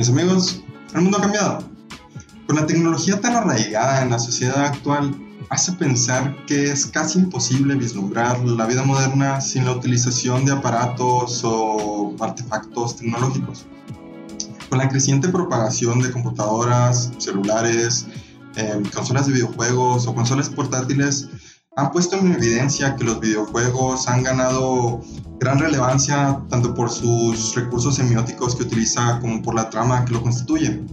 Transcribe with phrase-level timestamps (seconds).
[0.00, 0.62] Mis amigos,
[0.94, 1.58] el mundo ha cambiado.
[2.46, 5.14] Con la tecnología tan arraigada en la sociedad actual,
[5.50, 11.42] hace pensar que es casi imposible vislumbrar la vida moderna sin la utilización de aparatos
[11.44, 13.66] o artefactos tecnológicos.
[14.70, 18.06] Con la creciente propagación de computadoras, celulares,
[18.56, 21.28] eh, consolas de videojuegos o consolas portátiles,
[21.80, 25.00] han puesto en evidencia que los videojuegos han ganado
[25.38, 30.22] gran relevancia tanto por sus recursos semióticos que utiliza como por la trama que lo
[30.22, 30.84] constituye.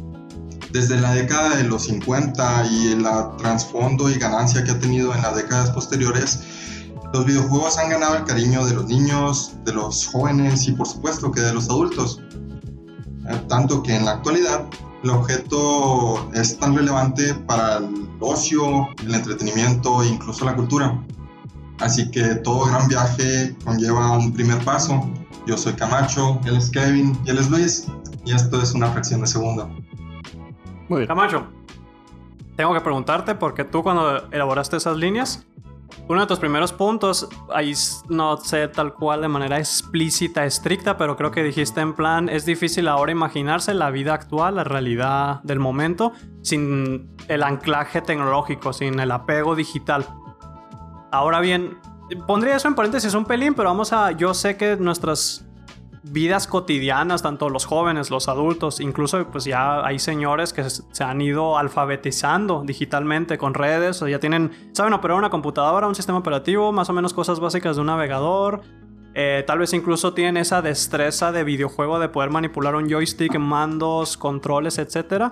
[0.72, 3.06] Desde la década de los 50 y el
[3.38, 6.40] trasfondo y ganancia que ha tenido en las décadas posteriores,
[7.14, 11.32] los videojuegos han ganado el cariño de los niños, de los jóvenes y por supuesto
[11.32, 12.22] que de los adultos.
[13.30, 14.64] Eh, tanto que en la actualidad
[15.04, 21.02] el objeto es tan relevante para el ocio, el entretenimiento e incluso la cultura.
[21.80, 25.08] Así que todo gran viaje conlleva un primer paso.
[25.46, 27.88] Yo soy Camacho, él es Kevin y él es Luis.
[28.26, 29.70] Y esto es una fracción de segundo.
[30.90, 31.08] Muy bien.
[31.08, 31.48] Camacho,
[32.56, 35.46] tengo que preguntarte porque tú cuando elaboraste esas líneas,
[36.08, 37.74] uno de tus primeros puntos, ahí
[38.10, 42.46] no sé tal cual de manera explícita, estricta, pero creo que dijiste en plan, es
[42.46, 49.00] difícil ahora imaginarse la vida actual, la realidad del momento, sin el anclaje tecnológico, sin
[49.00, 50.06] el apego digital.
[51.12, 51.78] Ahora bien,
[52.26, 55.48] pondría eso en paréntesis un pelín, pero vamos a, yo sé que nuestras
[56.12, 61.22] vidas cotidianas, tanto los jóvenes, los adultos, incluso pues ya hay señores que se han
[61.22, 66.72] ido alfabetizando digitalmente con redes, o ya tienen, saben operar una computadora, un sistema operativo,
[66.72, 68.62] más o menos cosas básicas de un navegador.
[69.20, 74.16] Eh, tal vez incluso tienen esa destreza de videojuego de poder manipular un joystick, mandos,
[74.16, 75.32] controles, etc.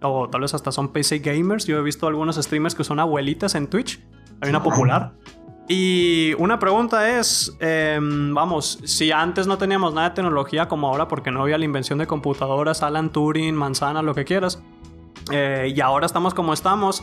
[0.00, 1.66] O tal vez hasta son PC gamers.
[1.66, 4.02] Yo he visto algunos streamers que son abuelitas en Twitch.
[4.40, 5.12] Hay una popular.
[5.68, 11.08] Y una pregunta es, em, vamos, si antes no teníamos nada de tecnología como ahora,
[11.08, 14.62] porque no había la invención de computadoras, Alan Turing, manzana, lo que quieras,
[15.32, 17.02] eh, y ahora estamos como estamos,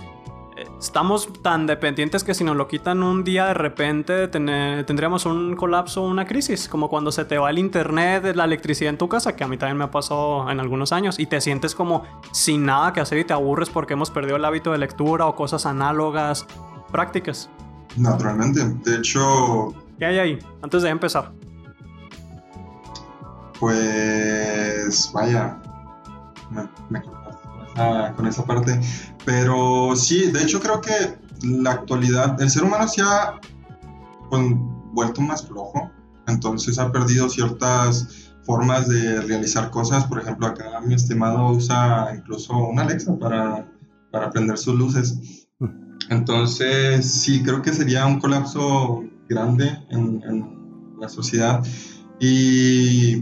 [0.55, 5.57] eh, estamos tan dependientes que si nos lo quitan un día de repente tendríamos un
[5.57, 9.35] colapso, una crisis, como cuando se te va el internet, la electricidad en tu casa,
[9.35, 12.65] que a mí también me ha pasado en algunos años, y te sientes como sin
[12.65, 15.65] nada que hacer y te aburres porque hemos perdido el hábito de lectura o cosas
[15.65, 16.47] análogas,
[16.93, 17.49] prácticas.
[17.97, 18.63] Naturalmente.
[18.83, 19.73] De hecho...
[19.99, 20.39] ¿Qué hay ahí?
[20.61, 21.31] Antes de empezar.
[23.59, 25.57] Pues vaya,
[26.51, 27.01] me, me
[28.15, 28.79] con esa, parte.
[29.25, 33.39] Pero sí, de hecho creo que la actualidad, el ser humano se ha
[34.29, 34.43] pues,
[34.93, 35.89] vuelto más flojo,
[36.27, 40.05] entonces ha perdido ciertas formas de realizar cosas.
[40.05, 43.65] Por ejemplo, acá mi estimado usa incluso una Alexa para,
[44.11, 45.42] para prender sus luces.
[46.09, 50.53] Entonces, sí, creo que sería un colapso grande en,
[50.99, 51.61] la sociedad.
[52.19, 53.17] Y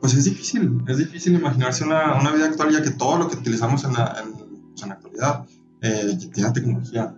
[0.00, 3.36] pues es difícil, es difícil imaginarse una, una, vida actual ya que todo lo que
[3.36, 5.44] utilizamos en la, en, la actualidad
[5.80, 7.12] eh, tiene tecnología.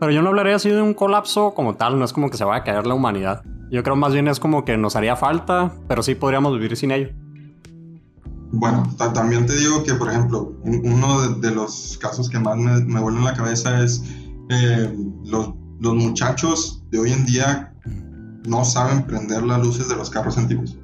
[0.00, 2.44] Pero yo no hablaría así de un colapso como tal, no es como que se
[2.44, 3.42] vaya a caer la humanidad.
[3.70, 6.90] Yo creo más bien es como que nos haría falta, pero sí podríamos vivir sin
[6.90, 7.08] ello.
[8.52, 13.00] Bueno, también te digo que, por ejemplo, uno de, los casos que más me, me
[13.00, 14.02] vuelve en la cabeza es
[14.50, 14.94] eh,
[15.24, 15.50] los,
[15.80, 17.72] los, muchachos de hoy en día
[18.46, 20.76] no saben prender las luces de los carros antiguos.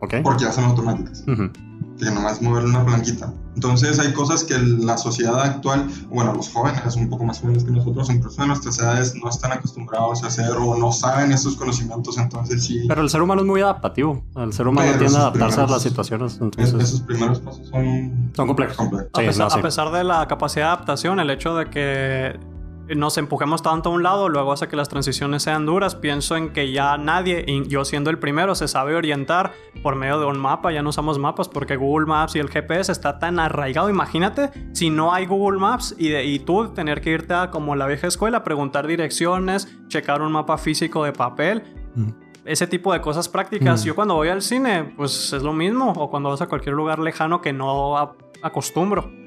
[0.00, 0.22] Okay.
[0.22, 1.24] Porque ya son automáticas.
[1.26, 3.32] Que nomás mover una blanquita.
[3.54, 7.70] Entonces hay cosas que la sociedad actual, bueno, los jóvenes un poco más jóvenes que
[7.70, 12.18] nosotros, incluso en nuestras edades, no están acostumbrados a hacer o no saben esos conocimientos,
[12.18, 12.84] entonces sí.
[12.88, 14.24] Pero el ser humano es muy adaptativo.
[14.34, 16.38] El ser humano tiende a adaptarse a las situaciones.
[16.40, 16.74] Entonces...
[16.74, 18.76] Esos primeros pasos son, son complejos.
[19.12, 22.40] a, pesar, de la capacidad de adaptación, el hecho de que
[22.88, 25.94] nos empujemos tanto a un lado, luego hace que las transiciones sean duras.
[25.94, 29.52] Pienso en que ya nadie, y yo siendo el primero, se sabe orientar
[29.82, 30.72] por medio de un mapa.
[30.72, 33.88] Ya no usamos mapas porque Google Maps y el GPS está tan arraigado.
[33.88, 37.74] Imagínate si no hay Google Maps y, de, y tú tener que irte a como
[37.76, 41.62] la vieja escuela, preguntar direcciones, checar un mapa físico de papel.
[41.94, 42.08] Mm.
[42.44, 43.82] Ese tipo de cosas prácticas.
[43.82, 43.86] Mm.
[43.86, 45.92] Yo cuando voy al cine, pues es lo mismo.
[45.96, 49.23] O cuando vas a cualquier lugar lejano que no acostumbro.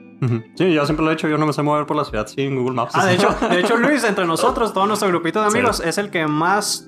[0.56, 2.56] Sí, yo siempre lo he hecho, yo no me sé mover por la ciudad sin
[2.56, 2.94] Google Maps.
[2.96, 6.10] Ah, de hecho, de hecho Luis, entre nosotros, todo nuestro grupito de amigos, es el
[6.10, 6.88] que más,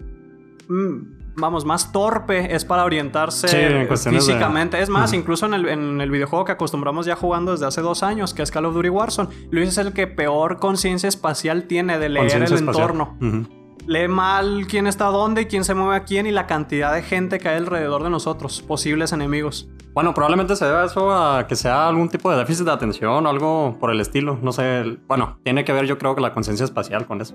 [0.67, 0.97] mm,
[1.35, 3.47] vamos, más torpe es para orientarse
[3.95, 4.81] físicamente.
[4.81, 8.03] Es más, incluso en el, en el, videojuego que acostumbramos ya jugando desde hace dos
[8.03, 11.99] años, que es Call of Duty Warzone, Luis es el que peor conciencia espacial tiene
[11.99, 13.17] de leer el entorno.
[13.89, 17.01] Lee mal quién está dónde y quién se mueve a quién y la cantidad de
[17.01, 19.67] gente que hay alrededor de nosotros, posibles enemigos.
[19.95, 23.29] Bueno, probablemente se deba eso a que sea algún tipo de déficit de atención o
[23.29, 24.37] algo por el estilo.
[24.43, 24.99] No sé.
[25.07, 27.33] Bueno, tiene que ver, yo creo que la conciencia espacial con eso.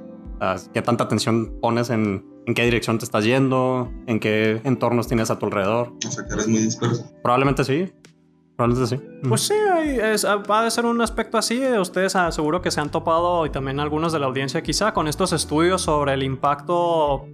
[0.72, 3.90] ¿Qué tanta atención pones en, en qué dirección te estás yendo?
[4.06, 5.92] ¿En qué entornos tienes a tu alrededor?
[6.06, 7.04] O sea, que eres muy disperso.
[7.20, 7.92] Probablemente sí.
[8.56, 9.02] Probablemente sí.
[9.28, 11.60] Pues sí, es- va a ser un aspecto así.
[11.78, 15.08] Ustedes ah, seguro que se han topado, y también algunos de la audiencia quizá, con
[15.08, 17.26] estos estudios sobre el impacto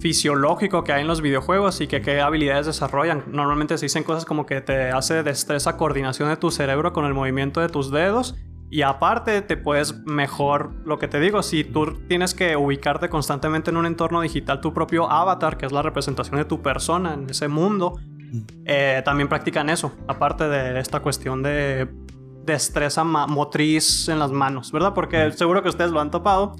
[0.00, 3.24] fisiológico que hay en los videojuegos y que qué habilidades desarrollan.
[3.32, 7.14] Normalmente se dicen cosas como que te hace destreza coordinación de tu cerebro con el
[7.14, 8.36] movimiento de tus dedos.
[8.70, 13.70] Y aparte te puedes mejor, lo que te digo, si tú tienes que ubicarte constantemente
[13.70, 17.30] en un entorno digital, tu propio avatar, que es la representación de tu persona en
[17.30, 17.98] ese mundo,
[18.64, 21.88] eh, también practican eso, aparte de esta cuestión de
[22.44, 24.94] destreza motriz en las manos, ¿verdad?
[24.94, 26.56] Porque seguro que ustedes lo han topado.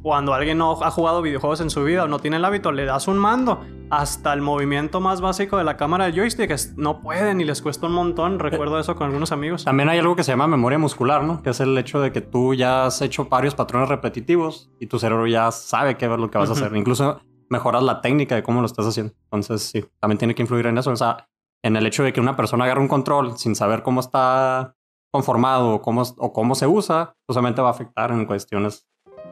[0.00, 2.84] Cuando alguien no ha jugado videojuegos en su vida o no tiene el hábito, le
[2.84, 3.60] das un mando.
[3.90, 7.60] Hasta el movimiento más básico de la cámara del joystick es- no pueden y les
[7.60, 8.38] cuesta un montón.
[8.38, 9.64] Recuerdo eso con algunos amigos.
[9.64, 11.42] También hay algo que se llama memoria muscular, ¿no?
[11.42, 14.98] Que es el hecho de que tú ya has hecho varios patrones repetitivos y tu
[15.00, 16.74] cerebro ya sabe qué es lo que vas a hacer.
[16.76, 19.12] Incluso mejoras la técnica de cómo lo estás haciendo.
[19.24, 20.90] Entonces, sí, también tiene que influir en eso.
[20.90, 21.28] O sea,
[21.62, 24.74] en el hecho de que una persona agarre un control sin saber cómo está
[25.12, 28.86] conformado o cómo, o cómo se usa, solamente va a afectar en cuestiones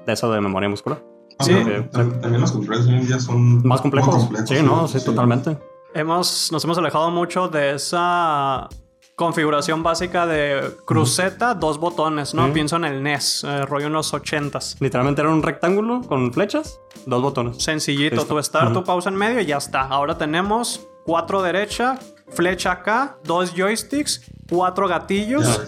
[0.07, 1.05] de eso de memoria muscular.
[1.41, 1.53] Sí.
[1.53, 4.29] También, tam- también los controles hoy en día son Más complejos.
[4.47, 5.59] sí, no, sí, totalmente.
[5.95, 8.69] Hemos, nos hemos alejado mucho de esa
[9.17, 12.53] configuración básica de cruceta, dos botones, ¿no?
[12.53, 14.77] Pienso en el NES, eh, rollo en los 80s.
[14.81, 17.63] Literalmente era un rectángulo con flechas, dos botones.
[17.63, 18.35] Sencillito, Listo.
[18.37, 19.81] tu start, tu pausa en medio y ya está.
[19.81, 21.99] Ahora tenemos cuatro derecha,
[22.29, 24.21] flecha acá, dos joysticks,
[24.51, 25.63] cuatro gatillos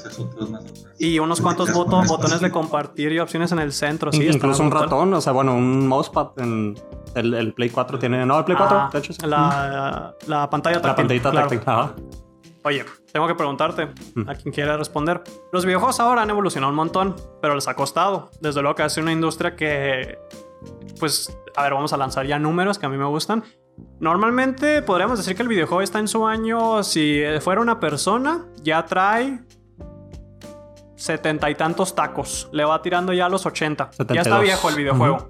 [0.99, 2.17] y unos cuantos Te quedas con boto- espacio.
[2.19, 4.13] botones de compartir y opciones en el centro.
[4.13, 6.79] Sí, Incluso un ratón, o sea, bueno, un mousepad en
[7.15, 8.27] el, el Play 4 tiene.
[8.27, 9.21] No, el Play 4, Ah, de hecho, sí.
[9.25, 10.97] la, la pantalla La táctil.
[11.05, 11.49] pantallita claro.
[11.49, 11.63] táctil.
[11.67, 11.95] Ajá.
[12.65, 14.29] Oye, tengo que preguntarte Mm.
[14.29, 15.23] a quien quiera responder.
[15.53, 18.31] Los videojuegos ahora han evolucionado un montón, pero les ha costado.
[18.41, 20.19] Desde luego que es una industria que,
[20.99, 23.45] pues, a ver, vamos a lanzar ya números que a mí me gustan.
[24.01, 28.85] Normalmente podríamos decir que el videojuego está en su año, si fuera una persona, ya
[28.85, 29.39] trae
[30.97, 32.49] setenta y tantos tacos.
[32.53, 33.85] Le va tirando ya a los 80.
[33.85, 34.43] Ya está 72.
[34.43, 35.29] viejo el videojuego.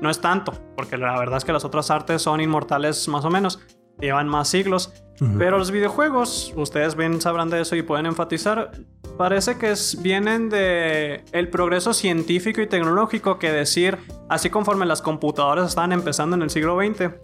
[0.00, 3.30] No es tanto, porque la verdad es que las otras artes son inmortales más o
[3.30, 3.60] menos.
[4.00, 4.92] Llevan más siglos.
[5.38, 8.72] Pero los videojuegos, ustedes bien sabrán de eso y pueden enfatizar,
[9.16, 13.96] parece que es- vienen de el progreso científico y tecnológico que decir,
[14.28, 17.14] así conforme las computadoras estaban empezando en el siglo XX,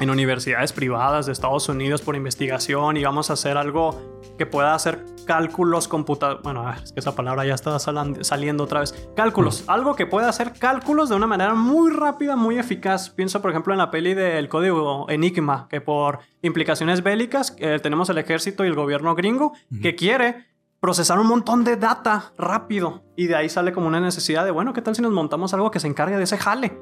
[0.00, 4.74] en universidades privadas de Estados Unidos por investigación y vamos a hacer algo que pueda
[4.74, 6.40] hacer cálculos computados.
[6.42, 8.94] Bueno, ah, es que esa palabra ya está saliendo otra vez.
[9.14, 9.64] Cálculos.
[9.68, 13.10] Algo que pueda hacer cálculos de una manera muy rápida, muy eficaz.
[13.10, 18.08] Pienso, por ejemplo, en la peli del código Enigma, que por implicaciones bélicas eh, tenemos
[18.08, 20.46] el ejército y el gobierno gringo que quiere
[20.80, 23.02] procesar un montón de data rápido.
[23.16, 25.70] Y de ahí sale como una necesidad de, bueno, ¿qué tal si nos montamos algo
[25.70, 26.78] que se encargue de ese jale?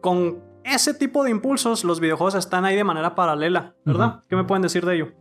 [0.00, 4.24] Con ese tipo de impulsos, los videojuegos están ahí de manera paralela, ¿verdad?
[4.28, 5.12] ¿Qué me pueden decir de ello?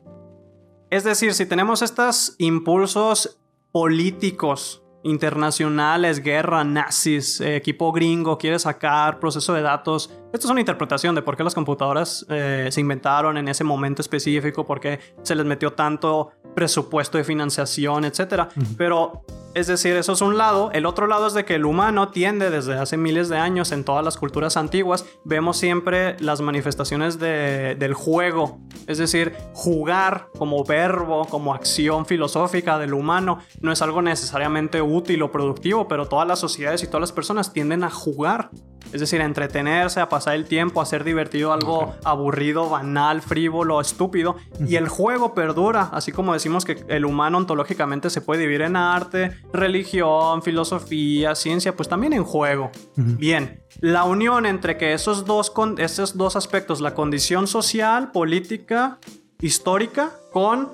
[0.89, 3.39] Es decir, si tenemos estos impulsos
[3.71, 10.11] políticos internacionales, guerra, nazis, eh, equipo gringo quiere sacar proceso de datos.
[10.33, 14.01] Esto es una interpretación de por qué las computadoras eh, se inventaron en ese momento
[14.01, 18.50] específico, por qué se les metió tanto presupuesto de financiación, etcétera.
[18.77, 20.69] Pero es decir, eso es un lado.
[20.74, 23.83] El otro lado es de que el humano tiende desde hace miles de años en
[23.83, 28.59] todas las culturas antiguas, vemos siempre las manifestaciones de- del juego.
[28.85, 35.21] Es decir, jugar como verbo, como acción filosófica del humano, no es algo necesariamente útil
[35.23, 38.49] o productivo, pero todas las sociedades y todas las personas tienden a jugar.
[38.94, 43.81] Es decir, a entretenerse, a pasar el tiempo, a ser divertido, algo aburrido, banal, frívolo,
[43.81, 44.35] estúpido.
[44.65, 48.75] Y el juego perdura, así como decimos que el humano ontológicamente se puede dividir en
[48.75, 52.71] arte, religión, filosofía, ciencia, pues también en juego.
[52.95, 58.99] Bien, la unión entre que esos dos, con, esos dos aspectos, la condición social, política,
[59.41, 60.73] histórica, con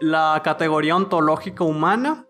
[0.00, 2.26] la categoría ontológica humana,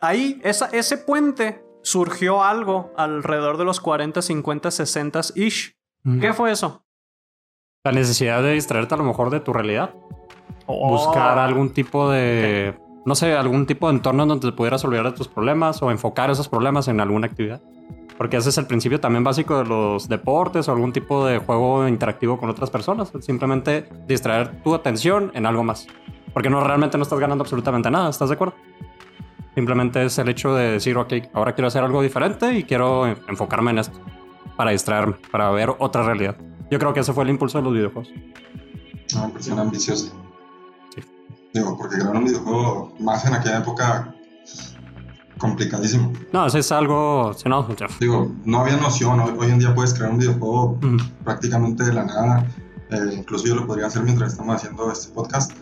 [0.00, 5.76] ahí esa, ese puente surgió algo alrededor de los 40, 50, 60 ish.
[6.20, 6.84] ¿Qué fue eso?
[7.84, 9.94] La necesidad de distraerte a lo mejor de tu realidad.
[10.66, 10.90] Oh.
[10.90, 12.78] Buscar algún tipo de.
[13.06, 16.30] No sé, algún tipo de entorno donde te pudieras olvidar de tus problemas o enfocar
[16.30, 17.62] esos problemas en alguna actividad.
[18.18, 21.88] Porque ese es el principio también básico de los deportes o algún tipo de juego
[21.88, 23.12] interactivo con otras personas.
[23.20, 25.86] Simplemente distraer tu atención en algo más.
[26.34, 28.54] Porque no realmente no estás ganando absolutamente nada, ¿estás de acuerdo?
[29.58, 33.72] Simplemente es el hecho de decir, ok, ahora quiero hacer algo diferente y quiero enfocarme
[33.72, 33.98] en esto.
[34.56, 36.36] Para distraerme, para ver otra realidad.
[36.70, 38.08] Yo creo que ese fue el impulso de los videojuegos.
[39.16, 40.12] Una persona ambiciosa.
[40.94, 41.02] Sí.
[41.52, 44.14] Digo, porque crear un videojuego más en aquella época
[45.38, 46.12] complicadísimo.
[46.32, 47.34] No, eso es algo...
[47.34, 47.66] Si no.
[47.98, 49.18] Digo, no había noción.
[49.18, 50.78] Hoy, hoy en día puedes crear un videojuego
[51.24, 52.46] prácticamente de la nada.
[52.90, 55.52] Eh, incluso yo lo podría hacer mientras estamos haciendo este podcast,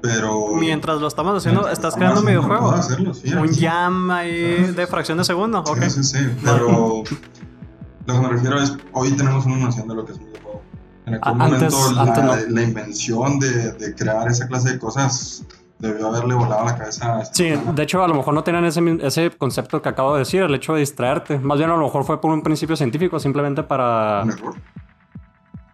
[0.00, 0.48] pero...
[0.56, 2.60] Mientras lo estamos haciendo, ¿estás creando un videojuego?
[2.62, 3.64] Puedo hacerlo, sí, un sí.
[3.64, 5.78] jam ahí de fracción de segundo, ok.
[5.84, 7.04] Sí, sí, sí, pero
[8.06, 10.62] lo que me refiero es, hoy tenemos una noción de lo que es un videojuego.
[11.06, 12.54] En aquel A- antes- momento, la, antes no.
[12.54, 15.44] la invención de, de crear esa clase de cosas
[15.78, 17.72] debió haberle volado la cabeza a este Sí, persona.
[17.72, 20.54] de hecho, a lo mejor no tenían ese, ese concepto que acabo de decir, el
[20.54, 21.38] hecho de distraerte.
[21.38, 24.22] Más bien, a lo mejor fue por un principio científico, simplemente para.
[24.24, 24.54] Un error.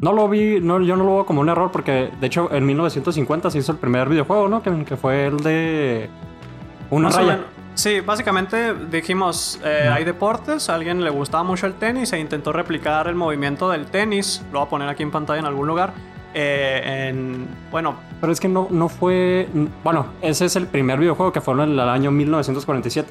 [0.00, 2.64] No lo vi, no, yo no lo veo como un error, porque de hecho, en
[2.66, 4.62] 1950 se hizo el primer videojuego, ¿no?
[4.62, 6.08] Que, que fue el de.
[6.90, 7.26] Una raya.
[7.32, 7.46] menos.
[7.74, 12.52] Sí, básicamente dijimos, eh, hay deportes, a alguien le gustaba mucho el tenis e intentó
[12.52, 15.92] replicar el movimiento del tenis, lo voy a poner aquí en pantalla en algún lugar,
[16.34, 19.48] eh, en, bueno, Pero es que no, no fue.
[19.84, 23.08] Bueno, ese es el primer videojuego que fue en el año 1947.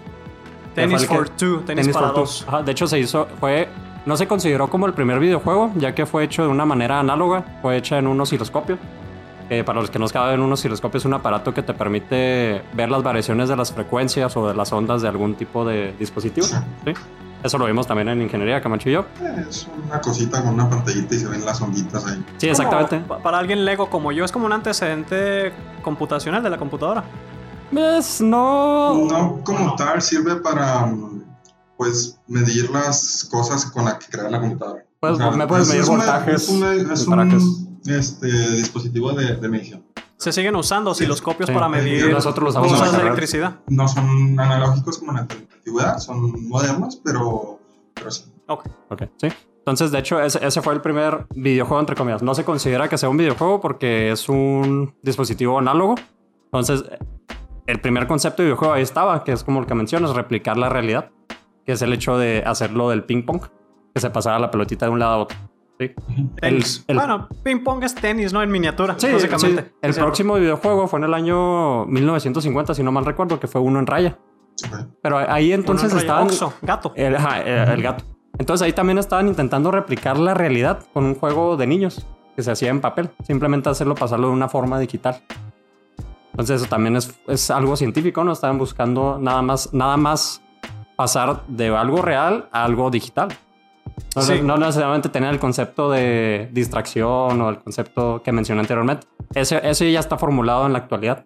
[0.76, 2.22] que tenis que- for two, tenis, para for Two.
[2.24, 2.46] dos.
[2.48, 3.26] Ajá, de hecho, se hizo.
[3.40, 3.68] Fue.
[4.08, 7.44] No se consideró como el primer videojuego, ya que fue hecho de una manera análoga.
[7.62, 8.78] Fue hecha en un osciloscopio.
[9.50, 12.90] que para los que no saben, un osciloscopio es un aparato que te permite ver
[12.90, 16.46] las variaciones de las frecuencias o de las ondas de algún tipo de dispositivo.
[16.48, 16.58] Sí.
[17.44, 19.06] Eso lo vimos también en ingeniería, Camacho y yo.
[19.50, 22.24] Es una cosita con una pantallita y se ven las onditas ahí.
[22.38, 23.00] Sí, Como exactamente.
[23.08, 27.04] pa- para alguien lego como yo, es como un antecedente computacional de la computadora.
[27.72, 28.96] Pues no.
[29.06, 30.92] No como tal sirve para
[31.78, 34.84] pues medir las cosas con las que crea la computadora.
[35.00, 37.44] Pues, me puedes es- medir es una- voltajes Es, una- es y parajes.
[37.44, 39.84] un este, dispositivo de, de medición.
[40.18, 41.54] Se siguen usando osciloscopios Sí.
[41.54, 43.60] para medir Nosotros los usamos cosas la de electricidad.
[43.68, 47.60] No son analógicos como en la antigüedad, son modernos, pero,
[47.94, 48.26] pero sí.
[48.48, 48.68] Ok.
[48.90, 49.28] Ok, sí.
[49.60, 52.24] Entonces, de hecho, ese, ese fue el primer videojuego, entre comillas.
[52.24, 55.96] No se considera que sea un videojuego porque es un dispositivo análogo.
[56.46, 56.84] Entonces,
[57.68, 60.70] el primer concepto de videojuego ahí estaba, que es como el que mencionas, replicar la
[60.70, 61.12] realidad,
[61.68, 63.42] que es el hecho de hacerlo del ping pong,
[63.94, 65.38] que se pasara la pelotita de un lado a otro.
[65.80, 65.92] ¿sí?
[66.42, 66.64] El-
[66.96, 68.42] bueno, ping pong es tenis, ¿no?
[68.42, 69.64] En miniatura, Sí, básicamente.
[69.64, 69.70] sí.
[69.82, 73.78] El próximo videojuego fue en el año 1950, si no mal recuerdo, que fue uno
[73.80, 74.18] en raya.
[75.04, 76.28] Pero ahí entonces en estaban...
[76.28, 76.94] Oxo, gato.
[76.96, 78.04] El, ajá, el gato.
[78.40, 82.52] Entonces ahí también estaban intentando replicar la realidad con un juego de niños que se
[82.52, 83.10] hacía en papel.
[83.24, 85.22] Simplemente hacerlo pasarlo de una forma digital.
[86.32, 88.32] Entonces eso también es, es algo científico, ¿no?
[88.32, 90.42] Estaban buscando nada más, nada más
[90.98, 93.30] pasar de algo real a algo digital.
[94.16, 94.42] No, Sí.
[94.42, 99.08] no necesariamente tener el concepto de distracción o el concepto que mencioné anteriormente.
[99.34, 101.24] Ese ya está formulado en la actualidad.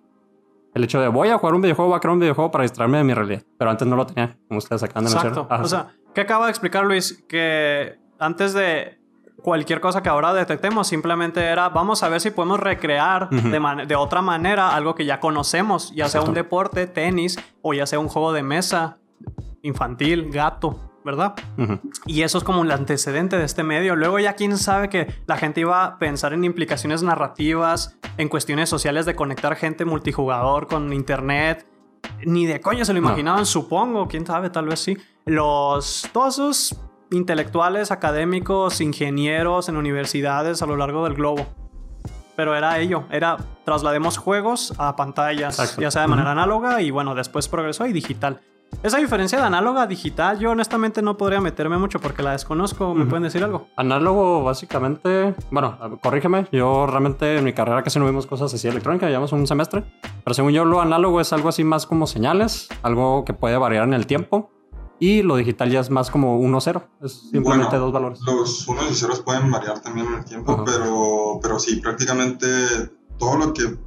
[0.74, 3.00] El hecho de voy a jugar un videojuego, voy a crear un videojuego para distraerme
[3.00, 3.44] de mi realidad.
[3.58, 5.62] Pero antes no lo tenía, como ustedes acaban de mencionar.
[5.62, 7.24] O sea, ¿qué acaba de explicar Luis?
[7.28, 9.01] Que antes de
[9.42, 14.22] cualquier cosa que ahora detectemos, simplemente era vamos a ver si podemos recrear de, otra
[14.22, 18.34] manera algo que ya conocemos, ya sea un deporte, tenis, o ya sea un juego
[18.34, 18.98] de mesa,
[19.63, 21.34] infantil, gato, ¿verdad?
[22.06, 23.96] Y eso es como el antecedente de este medio.
[23.96, 28.70] Luego ya quién sabe que la gente iba a pensar en implicaciones narrativas, en cuestiones
[28.70, 31.65] sociales de conectar gente multijugador con internet.
[32.25, 33.08] Ni de coño se lo No.
[33.08, 34.08] imaginaban, supongo.
[34.08, 34.98] Quién sabe, tal vez sí.
[35.25, 36.80] Los, todos esos
[37.12, 41.46] intelectuales, académicos, ingenieros en universidades a lo largo del globo.
[42.36, 45.82] Pero era ello, era traslademos juegos a pantallas, Exacto.
[45.82, 48.39] ya sea de manera análoga y bueno, después progresó y digital.
[48.84, 52.96] Esa diferencia de análoga a digital, yo honestamente no podría meterme mucho porque la desconozco.
[52.96, 53.10] ¿Me Ujú.
[53.12, 53.68] pueden decir algo?
[53.75, 59.10] Análogo, básicamente, bueno, corrígeme, yo realmente en mi carrera casi no vimos cosas así electrónicas,
[59.10, 59.84] llevamos un semestre,
[60.24, 63.84] pero según yo lo análogo es algo así más como señales, algo que puede variar
[63.88, 64.50] en el tiempo,
[65.00, 68.20] y lo digital ya es más como 1-0, es simplemente Bueno, dos valores.
[68.22, 70.63] Los unos y ceros pueden variar también en el tiempo, Ajá.
[70.66, 72.48] pero, pero sí, prácticamente
[73.20, 73.78] todo lo que...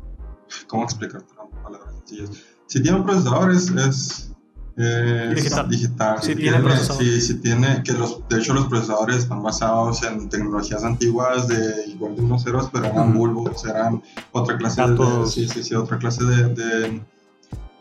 [0.69, 2.31] ¿Cómo explicarte las palabras sencillas?
[2.67, 3.71] Si tiene un procesador es...
[3.71, 4.31] es
[4.76, 5.69] Digital.
[5.69, 6.23] digital.
[6.23, 7.02] Si tiene procesador.
[7.02, 11.87] Sí, sí tiene, que los, de hecho los procesadores están basados en tecnologías antiguas de
[11.88, 13.19] igual de unos ceros, pero eran Ujú.
[13.19, 14.02] bulbos, eran
[14.33, 15.35] otra clase de, Datos.
[15.35, 17.02] sí, sí, sí, otra clase de, de,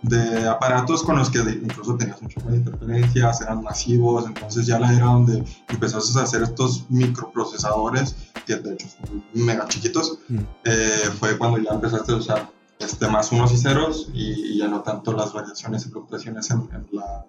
[0.03, 4.67] de aparatos con los que de- incluso tenías un chorro de interferencias, eran masivos, entonces
[4.67, 10.19] ya la era donde empezaste a hacer estos microprocesadores, que de hecho son mega chiquitos,
[10.27, 10.37] Mm.
[10.65, 12.49] eh, fue cuando ya empezaste a usar
[12.83, 16.87] este, más unos y ceros y, ya no tanto las variaciones y fluctuaciones en, en
[16.91, 17.25] la,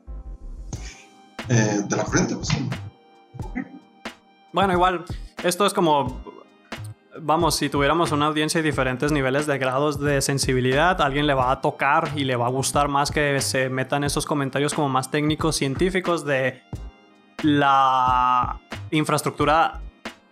[1.48, 2.36] eh, de la corriente.
[2.36, 2.68] Pues, sí.
[4.52, 5.04] Bueno, igual,
[5.42, 6.22] esto es como.
[7.20, 11.52] Vamos, si tuviéramos una audiencia y diferentes niveles de grados de sensibilidad, alguien le va
[11.52, 15.12] a tocar y le va a gustar más que se metan esos comentarios como más
[15.12, 16.60] técnicos, científicos de
[17.42, 19.80] la infraestructura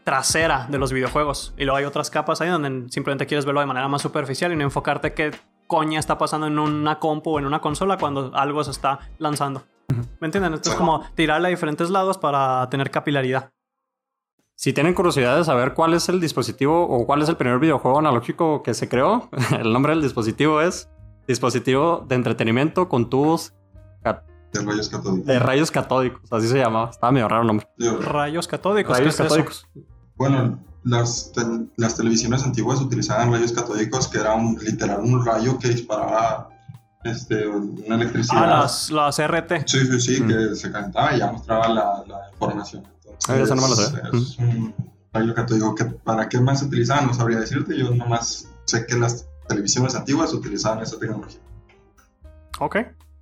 [0.04, 1.54] trasera de los videojuegos.
[1.56, 4.56] Y luego hay otras capas ahí donde simplemente quieres verlo de manera más superficial y
[4.56, 5.32] no enfocarte qué
[5.66, 9.62] coña está pasando en una compu o en una consola cuando algo se está lanzando.
[10.20, 10.54] ¿Me entienden?
[10.54, 13.50] Esto es como tirarle a diferentes lados para tener capilaridad.
[14.54, 17.98] Si tienen curiosidad de saber cuál es el dispositivo o cuál es el primer videojuego
[17.98, 19.28] analógico que se creó,
[19.58, 20.88] el nombre del dispositivo es
[21.26, 23.54] dispositivo de entretenimiento con tubos
[24.52, 25.26] de rayos catódicos.
[25.26, 26.90] De rayos catódicos, así se llamaba.
[26.90, 27.66] Estaba medio raro el nombre.
[28.00, 28.98] Rayos catódicos.
[28.98, 29.66] Rayos catódicos.
[30.22, 31.32] Bueno, las,
[31.74, 36.48] las televisiones antiguas utilizaban rayos catódicos, que era un, literal un rayo que disparaba
[37.02, 38.44] este, una electricidad.
[38.44, 39.66] Ah, las, las RT.
[39.66, 42.84] Sí, sí, sí, que se calentaba y ya mostraba la, la información.
[43.04, 44.00] Entonces, ah, eso no me lo sé.
[44.12, 44.72] Es un
[45.12, 47.76] rayo catódico que para qué más se utilizaban no sabría decirte.
[47.76, 51.40] Yo nomás sé que las televisiones antiguas utilizaban esa tecnología.
[52.60, 52.76] Ok.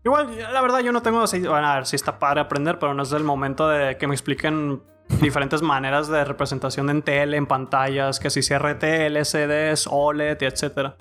[0.05, 1.25] Igual, la verdad, yo no tengo.
[1.25, 4.15] Bueno, a ver, si está para aprender, pero no es el momento de que me
[4.15, 4.83] expliquen
[5.21, 10.95] diferentes maneras de representación en tele, en pantallas, que si CRT, LCDs, OLED, etc.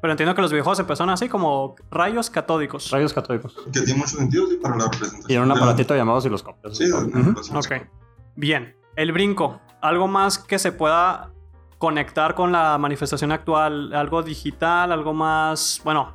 [0.00, 2.90] Pero entiendo que los videojuegos empezaron así como rayos catódicos.
[2.90, 3.56] Rayos catódicos.
[3.72, 5.30] Que tiene mucho sentido sí, para la representación.
[5.30, 6.76] Y era un aparatito llamado osciloscopios.
[6.76, 7.88] Sí, uh Ok.
[8.36, 8.76] Bien.
[8.94, 9.60] El brinco.
[9.80, 11.32] Algo más que se pueda
[11.78, 13.92] conectar con la manifestación actual.
[13.94, 15.80] Algo digital, algo más.
[15.84, 16.14] Bueno,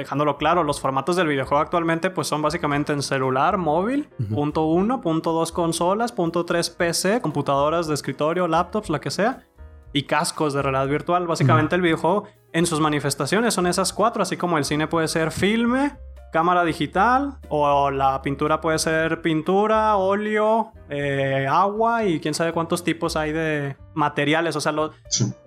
[0.00, 5.00] dejándolo claro, los formatos del videojuego actualmente pues son básicamente en celular, móvil, punto uno,
[5.00, 9.44] punto dos consolas, punto tres PC, computadoras de escritorio, laptops, la que sea,
[9.92, 11.26] y cascos de realidad virtual.
[11.26, 15.30] Básicamente el videojuego en sus manifestaciones son esas cuatro, así como el cine puede ser
[15.30, 15.96] filme,
[16.32, 22.84] cámara digital, o la pintura puede ser pintura, óleo, eh, agua y quién sabe cuántos
[22.84, 24.72] tipos hay de materiales, o sea,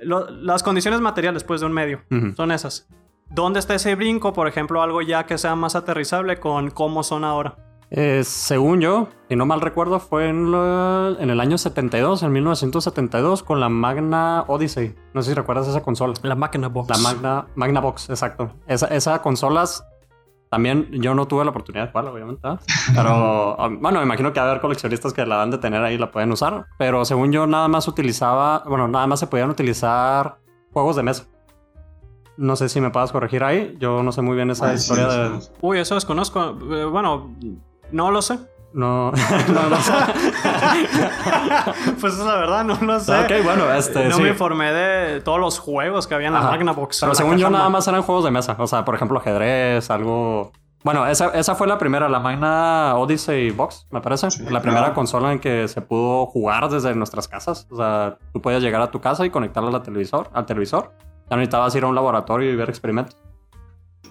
[0.01, 2.01] las condiciones materiales pues de un medio
[2.35, 2.87] son esas.
[3.33, 4.31] ¿Dónde está ese brinco?
[4.31, 7.55] Por ejemplo, algo ya que sea más aterrizable con cómo son ahora.
[7.89, 13.59] Eh, según yo, y no mal recuerdo, fue en, el año 72, en 1972, con
[13.59, 14.95] la Magna Odyssey.
[15.15, 16.13] No sé si recuerdas esa consola.
[16.21, 16.89] La Magna Box.
[16.89, 18.51] La Magna, Magna Box, exacto.
[18.67, 19.83] Esa, esa consolas
[20.51, 22.47] también yo no tuve la oportunidad de jugarla, obviamente.
[22.95, 25.81] Pero um, bueno, me imagino que va a haber coleccionistas que la dan de tener
[25.83, 26.67] ahí y la pueden usar.
[26.77, 30.37] Pero según yo, nada más utilizaba, bueno, nada más se podían utilizar
[30.71, 31.25] juegos de mesa.
[32.37, 33.75] No sé si me puedas corregir ahí.
[33.79, 35.39] Yo no sé muy bien esa historia de.
[35.61, 36.57] Uy, eso desconozco.
[36.71, 37.35] Eh, bueno,
[37.91, 38.39] no lo sé.
[38.73, 39.11] No,
[39.53, 39.93] no lo sé.
[42.01, 43.19] pues es la verdad, no lo sé.
[43.19, 44.09] Ok, bueno, este.
[44.09, 47.01] No me informé de todos los juegos que había en la Magnavox.
[47.01, 48.55] Pero según yo, nada más eran juegos de mesa.
[48.57, 50.51] O sea, por ejemplo, ajedrez, algo.
[50.83, 54.27] Bueno, esa, esa fue la primera, la Magna Odyssey Box, me parece.
[54.49, 57.67] la primera consola en que se pudo jugar desde nuestras casas.
[57.71, 60.91] O sea, tú podías llegar a tu casa y conectarla al televisor, al televisor
[61.29, 63.17] ya necesitabas ir a un laboratorio y ver experimentos.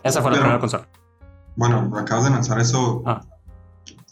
[0.03, 0.88] Esa fue la primera consola.
[1.57, 3.03] Bueno, acabas de lanzar eso.
[3.07, 3.20] Ah.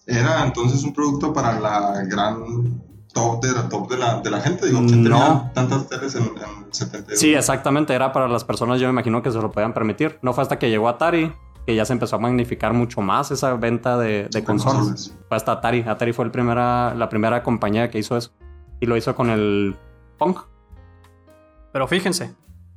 [0.06, 2.82] Era entonces un producto para la gran
[3.12, 4.66] top de la top de la, de la gente.
[4.66, 5.50] Digo, que no.
[5.54, 7.18] tantas teles en, en 72.
[7.18, 7.94] Sí, exactamente.
[7.94, 10.18] Era para las personas, yo me imagino que se lo podían permitir.
[10.22, 11.32] No fue hasta que llegó Atari
[11.66, 15.14] que ya se empezó a magnificar mucho más esa venta de, de consolas.
[15.28, 15.84] Fue hasta Atari.
[15.86, 18.32] Atari fue el primera, la primera compañía que hizo eso.
[18.80, 19.76] Y lo hizo con el
[20.18, 20.40] Punk.
[21.72, 22.34] Pero fíjense,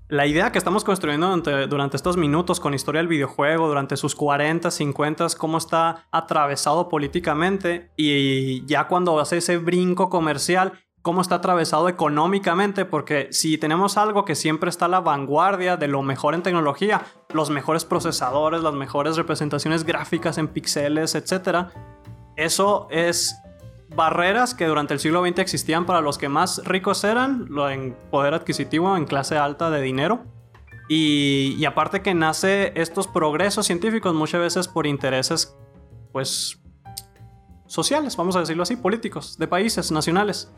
[0.09, 1.35] la idea que estamos construyendo
[1.67, 7.91] durante, estos minutos con historia del videojuego, durante sus 40, 50, cómo está atravesado políticamente
[7.95, 14.23] y ya cuando hace ese brinco comercial, cómo está atravesado económicamente, porque si tenemos algo
[14.23, 17.01] que siempre está a la vanguardia de lo mejor en tecnología,
[17.33, 21.67] los mejores procesadores, las mejores representaciones gráficas en píxeles, etc.,
[22.35, 23.35] eso es
[23.95, 27.95] barreras que durante el siglo XX existían para los que más ricos eran, lo en
[28.11, 30.23] poder adquisitivo, en clase alta de dinero.
[30.89, 35.55] Y, aparte que nace estos progresos científicos muchas veces por intereses,
[36.11, 36.61] pues,
[37.65, 40.51] sociales, vamos a decirlo así, políticos, de países, nacionales.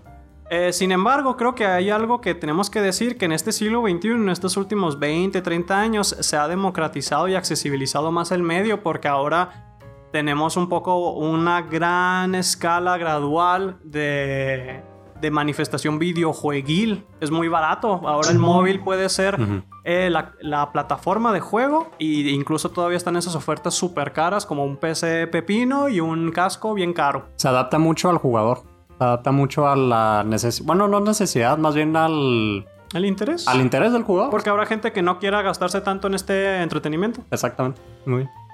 [0.49, 3.81] Eh, sin embargo, creo que hay algo que tenemos que decir, que en este siglo
[3.81, 8.83] XXI, en estos últimos 20, 30 años, se ha democratizado y accesibilizado más el medio
[8.83, 9.74] porque ahora
[10.15, 14.81] tenemos un poco una gran escala gradual de,
[15.19, 17.05] de manifestación videojueguil.
[17.19, 17.99] Es muy barato.
[18.07, 19.37] Ahora el móvil puede ser
[19.83, 24.77] eh, la, plataforma de juego e incluso todavía están esas ofertas súper caras como un
[24.77, 27.25] PC pepino y un casco bien caro.
[27.35, 28.61] Se adapta mucho al jugador.
[28.97, 30.65] Se adapta mucho a la necesidad.
[30.65, 32.65] Bueno, no necesidad, más bien al...
[32.93, 33.49] ¿Al interés?
[33.49, 34.31] Al interés del jugador.
[34.31, 37.19] Porque habrá gente que no quiera gastarse tanto en este entretenimiento.
[37.31, 37.81] Exactamente.
[38.05, 38.44] Muy bien.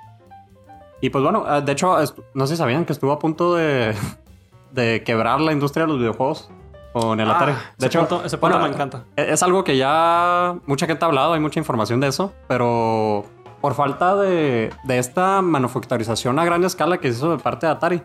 [1.01, 1.97] Y pues bueno, eh, de hecho,
[2.33, 3.93] no sé si sabían que estuvo a punto de,
[4.71, 6.49] de quebrar la industria de los videojuegos
[6.93, 7.53] con el ah, Atari.
[7.77, 9.05] De hecho, ese punto me encanta.
[9.15, 13.25] E-, es algo que ya mucha gente ha hablado, hay mucha información de eso, pero
[13.61, 17.71] por falta de, de esta manufacturización a gran escala que se hizo de parte de
[17.71, 18.03] Atari,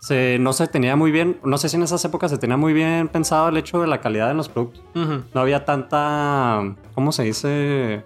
[0.00, 2.72] se, no se tenía muy bien, no sé si en esas épocas se tenía muy
[2.72, 4.84] bien pensado el hecho de la calidad de los productos.
[4.94, 6.62] No había tanta,
[6.94, 8.04] ¿cómo se dice?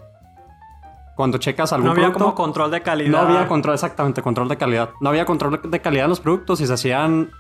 [1.18, 2.00] Cuando checas algún producto...
[2.00, 3.11] No había como control de calidad.
[3.11, 4.90] No había control, exactamente, control de calidad.
[5.00, 7.33] No había control de calidad en los productos y se hacían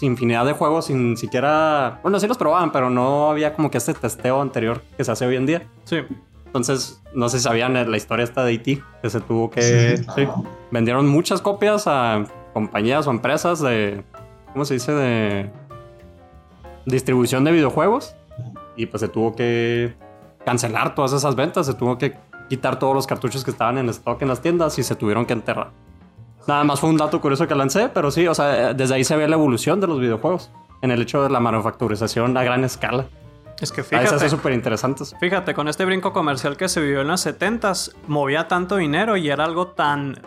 [0.00, 2.00] infinidad de juegos sin siquiera...
[2.02, 5.26] Bueno, sí los probaban, pero no había como que este testeo anterior que se hace
[5.26, 5.66] hoy en día.
[5.84, 5.98] Sí.
[6.46, 9.98] Entonces, no sé si sabían la historia esta de IT, e que se tuvo que...
[9.98, 10.34] Sí, claro.
[10.42, 10.48] sí.
[10.70, 14.02] Vendieron muchas copias a compañías o empresas de...
[14.54, 14.92] ¿Cómo se dice?
[14.92, 15.50] De
[16.86, 18.16] distribución de videojuegos.
[18.76, 19.94] Y pues se tuvo que
[20.46, 22.14] cancelar todas esas ventas, se tuvo que
[22.48, 25.32] quitar todos los cartuchos que estaban en stock en las tiendas y se tuvieron que
[25.32, 25.70] enterrar.
[26.46, 29.16] Nada más fue un dato curioso que lancé, pero sí, o sea, desde ahí se
[29.16, 30.50] ve la evolución de los videojuegos
[30.82, 33.06] en el hecho de la manufacturización a gran escala.
[33.60, 35.16] Es que Ahí se hace fíjate, súper interesantes.
[35.18, 39.28] fíjate, con este brinco comercial que se vivió en los 70s, movía tanto dinero y
[39.30, 40.20] era algo tan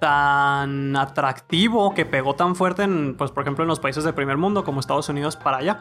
[0.00, 4.36] tan atractivo que pegó tan fuerte en, pues por ejemplo en los países del primer
[4.36, 5.80] mundo como Estados Unidos para allá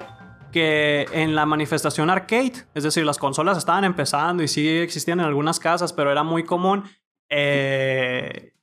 [0.54, 5.26] que en la manifestación arcade, es decir, las consolas estaban empezando y sí existían en
[5.26, 6.84] algunas casas, pero era muy común
[7.30, 8.54] eh,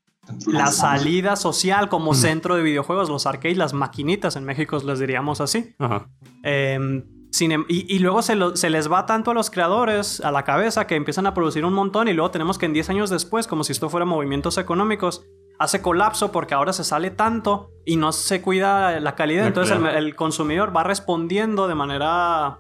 [0.46, 5.40] la salida social como centro de videojuegos, los arcades, las maquinitas en México les diríamos
[5.40, 5.74] así.
[5.78, 6.08] Ajá.
[6.44, 6.78] Eh,
[7.32, 10.30] sin em- y, y luego se, lo- se les va tanto a los creadores a
[10.32, 13.10] la cabeza que empiezan a producir un montón y luego tenemos que en 10 años
[13.10, 15.24] después, como si esto fuera movimientos económicos,
[15.60, 19.46] hace colapso porque ahora se sale tanto y no se cuida la calidad.
[19.46, 22.58] Entonces el, consumidor va respondiendo de manera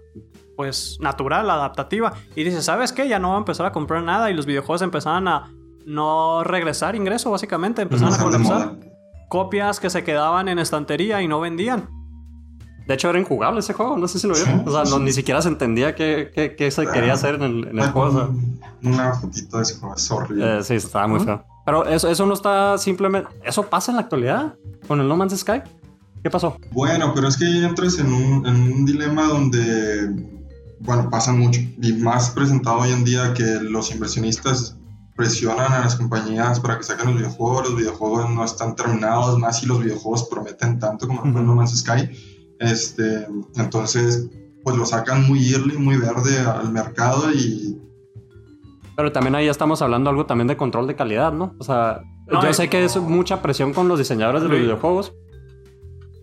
[0.54, 3.08] pues natural, adaptativa y dice, ¿sabes qué?
[3.08, 5.50] Ya no voy a empezar a comprar nada y los videojuegos empezaban a
[5.86, 8.76] no regresar ingreso básicamente, empezaron a colapsar.
[9.30, 11.88] Copias que se quedaban en estantería y no vendían.
[12.86, 14.68] De hecho, era injugable ese juego, no sé si lo vieron.
[14.68, 17.68] O sea, no, ni siquiera se entendía qué, qué- qué se quería hacer en el,
[17.68, 18.08] en el Ay, juego.
[18.08, 18.28] o sea.
[18.82, 20.58] Una fotito de ese juego, es horrible.
[20.58, 21.44] Eh, sí, estaba muy feo.
[21.64, 23.30] Pero eso, eso no está simplemente.
[23.44, 24.54] Eso pasa en la actualidad
[24.86, 25.62] con el No Man's Sky.
[26.22, 26.56] ¿Qué pasó?
[26.72, 30.10] Bueno, pero es que ahí entras en un, en un dilema donde,
[30.80, 31.60] bueno, pasa mucho.
[31.80, 34.76] Y más presentado hoy en día que los inversionistas
[35.16, 39.60] presionan a las compañías para que saquen los videojuegos, los videojuegos no están terminados, más
[39.60, 41.42] si los videojuegos prometen tanto como fue Ujú.
[41.42, 42.10] No Man's Sky.
[42.58, 44.26] Este, entonces,
[44.62, 47.80] pues lo sacan muy early, muy verde al mercado y
[49.00, 51.54] Pero también ahí estamos hablando algo también de control de calidad, ¿no?
[51.58, 54.58] O sea, No, yo es- sé que es mucha presión con los diseñadores de los
[54.58, 55.14] videojuegos.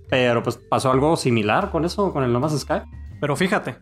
[0.10, 2.82] Pero pues pasó algo similar con eso, con el No Man's Sky.
[3.20, 3.78] Pero fíjate,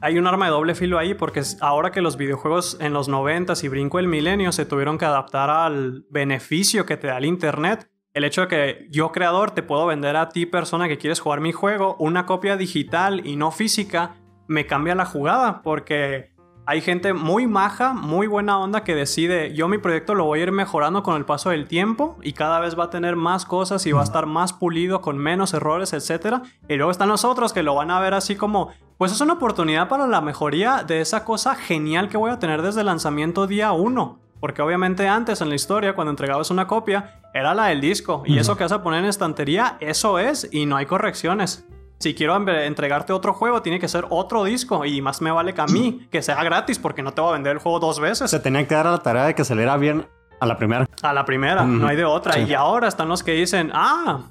[0.00, 3.62] hay un arma de doble filo ahí porque ahora que los videojuegos en los 90s
[3.62, 7.88] y brinco el milenio se tuvieron que adaptar al beneficio que te da el internet,
[8.12, 11.40] el hecho de que yo creador te puedo vender a ti persona que quieres jugar
[11.40, 14.16] mi juego una copia digital y no física,
[14.48, 16.34] me cambia la jugada porque
[16.70, 20.42] hay gente muy maja, muy buena onda que decide, yo mi proyecto lo voy a
[20.44, 23.84] ir mejorando con el paso del tiempo y cada vez va a tener más cosas
[23.86, 26.44] y va a estar más pulido con menos errores, etc.
[26.68, 29.32] Y luego están los otros que lo van a ver así como, pues es una
[29.32, 33.48] oportunidad para la mejoría de esa cosa genial que voy a tener desde el lanzamiento
[33.48, 34.20] día 1.
[34.38, 38.22] Porque obviamente antes en la historia, cuando entregabas una copia, era la del disco.
[38.26, 41.66] Y eso que vas a poner en estantería, eso es, y no hay correcciones.
[42.00, 44.84] Si quiero en- entregarte otro juego, tiene que ser otro disco.
[44.84, 47.32] Y más me vale que a mí, que sea gratis, porque no te voy a
[47.34, 48.30] vender el juego dos veces.
[48.30, 50.08] Se tenía que dar a la tarea de que se le era bien
[50.40, 50.88] a la primera.
[51.02, 52.32] A la primera, no hay de otra.
[52.32, 52.40] Sí.
[52.48, 54.22] Y ahora están los que dicen, ah,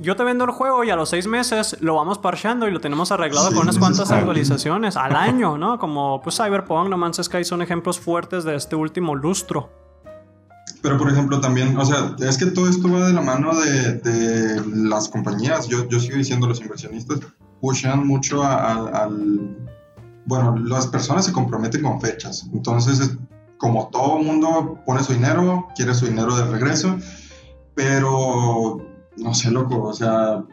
[0.00, 2.80] yo te vendo el juego y a los seis meses lo vamos parchando y lo
[2.80, 5.78] tenemos arreglado Sí, con unas cuantas actualizaciones al año, ¿no?
[5.78, 9.68] Como pues Cyberpunk, No Man's Sky son ejemplos fuertes de este último lustro.
[10.86, 14.62] Pero, por ejemplo, también, o sea, es que todo esto va de la mano de,
[14.72, 15.66] las compañías.
[15.66, 17.18] Yo, yo sigo diciendo, los inversionistas
[17.60, 19.56] pushan mucho al...
[20.26, 22.48] Bueno, las personas se comprometen con fechas.
[22.52, 23.16] Entonces, es-
[23.58, 26.96] como todo mundo pone su dinero, quiere su dinero de regreso,
[27.74, 28.78] pero,
[29.16, 30.44] no sé, loco, o sea...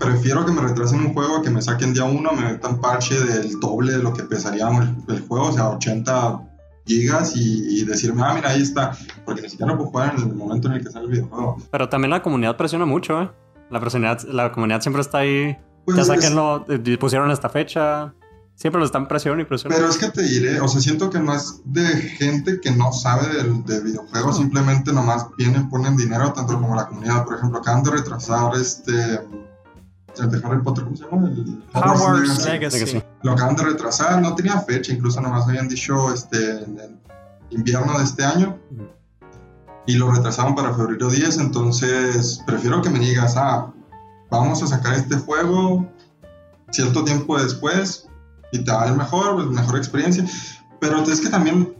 [0.00, 3.60] Prefiero que me retrasen un juego que me saquen día uno, me metan parche del
[3.60, 6.48] doble de lo que pesaría el, el juego, o sea, 80
[6.86, 8.92] gigas y, y decirme, ah, mira, ahí está,
[9.24, 11.58] porque ni siquiera lo puedo jugar en el momento en el que sale el videojuego.
[11.70, 13.30] Pero también la comunidad presiona mucho, ¿eh?
[13.70, 15.56] La, presionidad- la comunidad siempre está ahí.
[15.84, 18.14] Pues ya es- saquenlo, eh, pusieron esta fecha.
[18.54, 19.80] Siempre lo están presionando y presionando.
[19.82, 22.92] Pero es que te diré, o sea, siento que no es de gente que no
[22.92, 27.24] sabe del- de, videojuegos, simplemente nomás vienen, ponen dinero, tanto como la comunidad.
[27.24, 28.92] Por ejemplo, acaban de retrasar este.
[30.20, 31.28] El de Harry Potter, ¿cómo se llama?
[31.30, 32.78] El Hogwarts Legacy.
[32.78, 33.02] Legacy.
[33.22, 37.00] Lo acaban de retrasar, no tenía fecha, incluso nomás habían dicho este, en el
[37.50, 38.58] invierno de este año.
[38.70, 38.88] Ujú.
[39.86, 43.72] Y lo retrasaron para febrero 10, entonces prefiero que me digas, ah,
[44.30, 45.88] vamos a sacar este juego
[46.70, 48.08] cierto tiempo después
[48.52, 50.24] y te va a ir mejor, pues, mejor experiencia.
[50.80, 51.74] Pero es que también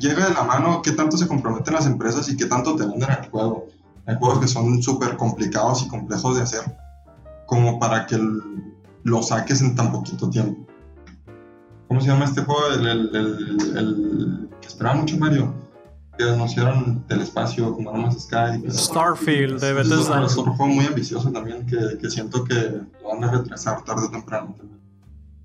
[0.00, 3.10] llega de la mano qué tanto se comprometen las empresas y qué tanto te venden
[3.10, 3.66] el juego.
[4.06, 6.78] Hay juegos que son súper complicados y complejos de hacer,
[7.46, 8.18] como para que
[9.02, 10.65] lo saques en tan poquito tiempo.
[11.88, 12.60] ¿Cómo se llama este juego?
[12.74, 15.52] El, el, el- el que esperaba mucho Mario.
[16.18, 18.62] que anunciaron del espacio como No Man's Sky.
[18.70, 20.24] Starfield de Es Bethesda.
[20.24, 22.54] es otro juego muy ambicioso también que, que siento que
[23.02, 24.54] lo van a retrasar tarde o temprano.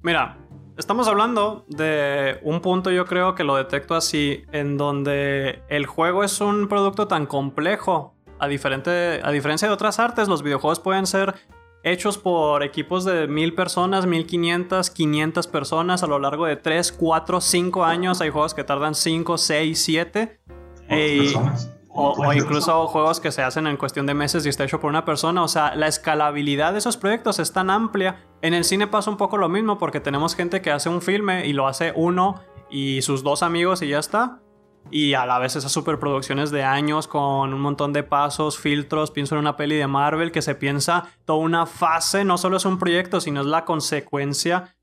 [0.01, 0.38] Mira,
[0.77, 6.23] estamos hablando de un punto yo creo que lo detecto así, en donde el juego
[6.23, 8.15] es un producto tan complejo.
[8.39, 11.36] A, diferente, a diferencia de otras artes, los videojuegos pueden ser
[11.84, 17.41] hechos por equipos de mil personas, 1500, 500 personas a lo largo de 3, 4,
[17.41, 18.22] 5 años.
[18.22, 20.39] Hay juegos que tardan 5, 6, 7.
[20.86, 21.78] Otras personas.
[21.94, 24.89] O, o incluso juegos que se hacen en cuestión de meses y está hecho por
[24.89, 25.44] una persona.
[25.44, 28.26] O sea, la escalabilidad de esos proyectos es tan amplia.
[28.41, 31.46] En el cine pasa un poco lo mismo porque tenemos gente que hace un filme
[31.46, 34.39] y lo hace uno y sus dos amigos y ya está.
[34.89, 39.12] Y a la vez esas superproducciones de años con un montón de pasos, filtros.
[39.12, 42.26] Pienso en una peli de Marvel que se piensa toda una fase.
[42.26, 44.76] No solo es un proyecto, sino es la consecuencia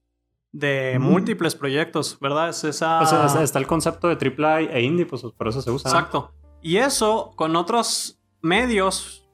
[0.52, 2.48] de múltiples proyectos, ¿verdad?
[2.48, 3.00] Es esa...
[3.00, 5.90] Pues, es- está el concepto de AAA e indie, pues por eso se usa.
[5.90, 6.32] Exacto.
[6.62, 9.28] Y eso con otros medios.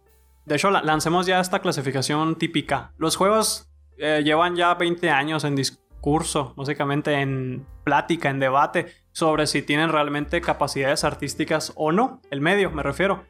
[0.45, 2.93] De hecho, la- lancemos ya esta clasificación típica.
[2.99, 9.47] Los juegos eh, llevan ya 20 años en discurso, básicamente en plática, en debate sobre
[9.47, 12.21] si tienen realmente capacidades artísticas o no.
[12.31, 13.25] El medio, me refiero.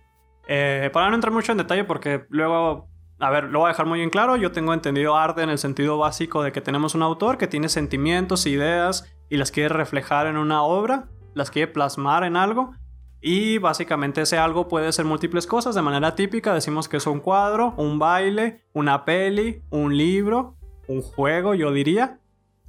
[0.49, 2.89] Eh, para no entrar mucho en detalle, porque luego,
[3.21, 4.37] a ver, lo voy a dejar muy en claro.
[4.37, 7.69] Yo tengo entendido arte en el sentido básico de que tenemos un autor que tiene
[7.69, 12.75] sentimientos, ideas y las quiere reflejar en una obra, las quiere plasmar en algo.
[13.21, 15.75] Y básicamente ese algo puede ser múltiples cosas.
[15.75, 20.57] De manera típica decimos que es un cuadro, un baile, una peli, un libro,
[20.89, 22.21] un juego, yo diría.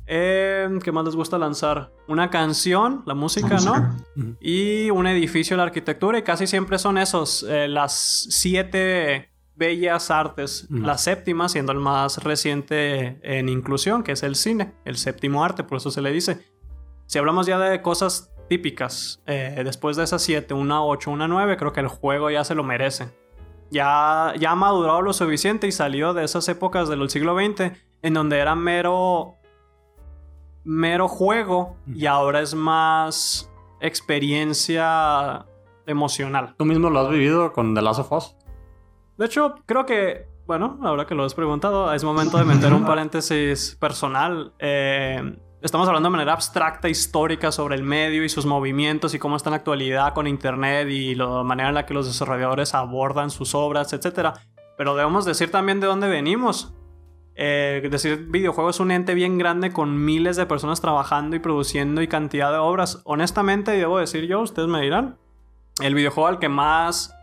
[0.08, 1.92] Eh, ¿Qué más les gusta lanzar?
[2.08, 3.98] Una canción, la música, ¿no?
[4.40, 6.20] Y un edificio, la arquitectura.
[6.20, 10.68] Y casi siempre son esos, eh, las siete bellas artes.
[10.70, 10.82] Ujú.
[10.82, 14.74] La séptima siendo el más reciente en inclusión, que es el cine.
[14.86, 16.46] El séptimo arte, por eso se le dice.
[17.08, 21.58] Si hablamos ya de cosas típicas, eh, después de esas 7, una 8, una 9,
[21.58, 23.10] creo que el juego ya se lo merece.
[23.72, 27.72] Ya, ya ha madurado lo suficiente y salió de esas épocas del siglo XX
[28.04, 29.38] en donde era mero,
[30.66, 33.50] mero juego y ahora es más
[33.80, 35.46] experiencia
[35.86, 36.56] emocional.
[36.58, 38.36] Tú mismo lo has vivido con The Last of Us.
[39.18, 42.86] De hecho, creo que, bueno, ahora que lo has preguntado, es momento de meter un
[42.86, 44.54] paréntesis personal.
[44.60, 49.38] Eh, estamos hablando de manera abstracta, histórica, sobre el medio y sus movimientos y cómo
[49.38, 53.30] está en la actualidad con Internet y la manera en la que los desarrolladores abordan
[53.30, 54.32] sus obras, etc.
[54.78, 56.75] Pero debemos decir también de dónde venimos.
[57.38, 62.02] Eh, decir videojuego es un ente bien grande con miles de personas trabajando y produciendo
[62.02, 63.02] y cantidad de obras.
[63.04, 65.18] Honestamente, debo decir yo, ustedes me dirán,
[65.82, 67.14] el videojuego al que más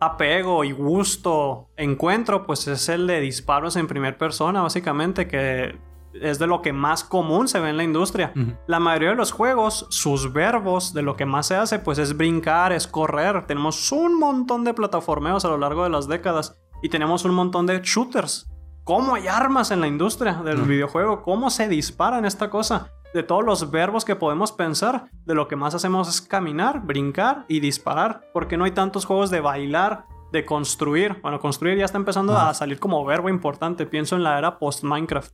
[0.00, 5.78] apego y gusto encuentro, pues es el de disparos en primera persona, básicamente, que
[6.14, 8.32] es de lo que más común se ve en la industria.
[8.66, 12.16] La mayoría de los juegos, sus verbos, de lo que más se hace, pues es
[12.16, 13.46] brincar, es correr.
[13.46, 17.66] Tenemos un montón de plataformeos a lo largo de las décadas y tenemos un montón
[17.66, 18.51] de shooters.
[18.84, 20.66] ¿Cómo hay armas en la industria del Ujú.
[20.68, 21.22] videojuego?
[21.22, 22.88] ¿Cómo se dispara en esta cosa?
[23.14, 27.44] De todos los verbos que podemos pensar, de lo que más hacemos es caminar, brincar
[27.46, 28.22] y disparar.
[28.32, 31.20] Porque no hay tantos juegos de bailar, de construir.
[31.22, 33.86] Bueno, construir ya está empezando a salir como verbo importante.
[33.86, 35.32] Pienso en la era post-Minecraft.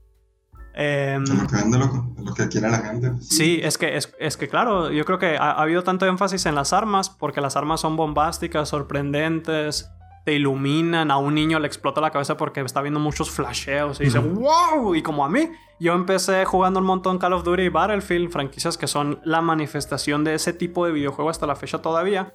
[0.74, 3.12] De lo que vende, lo que quiere la gente.
[3.20, 6.46] Sí, es que, es, es que claro, yo creo que ha, ha habido tanto énfasis
[6.46, 9.90] en las armas, porque las armas son bombásticas, sorprendentes,
[10.28, 14.04] te iluminan, a un niño le explota la cabeza porque está viendo muchos flasheos y
[14.04, 15.48] dice, wow, y como a mí,
[15.80, 20.24] yo empecé jugando un montón Call of Duty y Battlefield, franquicias que son la manifestación
[20.24, 22.34] de ese tipo de videojuego hasta la fecha todavía,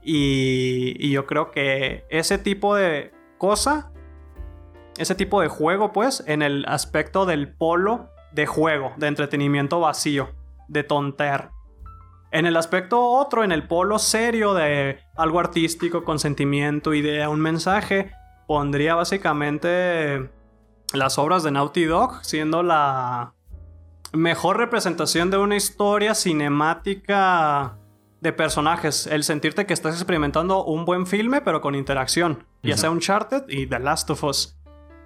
[0.00, 3.92] y, y yo creo que ese tipo de cosa,
[4.96, 10.30] ese tipo de juego, pues, en el aspecto del polo de juego, de entretenimiento vacío,
[10.68, 11.50] de tonter.
[12.36, 17.40] En el aspecto otro, en el polo serio de algo artístico, con sentimiento, idea, un
[17.40, 18.12] mensaje,
[18.46, 20.28] pondría básicamente
[20.92, 23.32] las obras de Naughty Dog siendo la
[24.12, 27.78] mejor representación de una historia cinemática
[28.20, 29.06] de personajes.
[29.06, 32.44] El sentirte que estás experimentando un buen filme, pero con interacción.
[32.62, 34.58] Ya sea Uncharted y The Last of Us.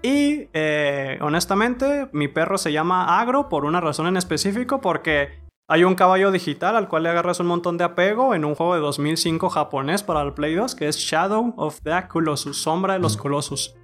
[0.02, 5.84] Y eh, honestamente, mi perro se llama Agro por una razón en específico, porque hay
[5.84, 8.80] un caballo digital al cual le agarras un montón de apego en un juego de
[8.80, 13.16] 2005 japonés para el Play 2, que es Shadow of the Colossus, Sombra de los
[13.16, 13.74] Colossus.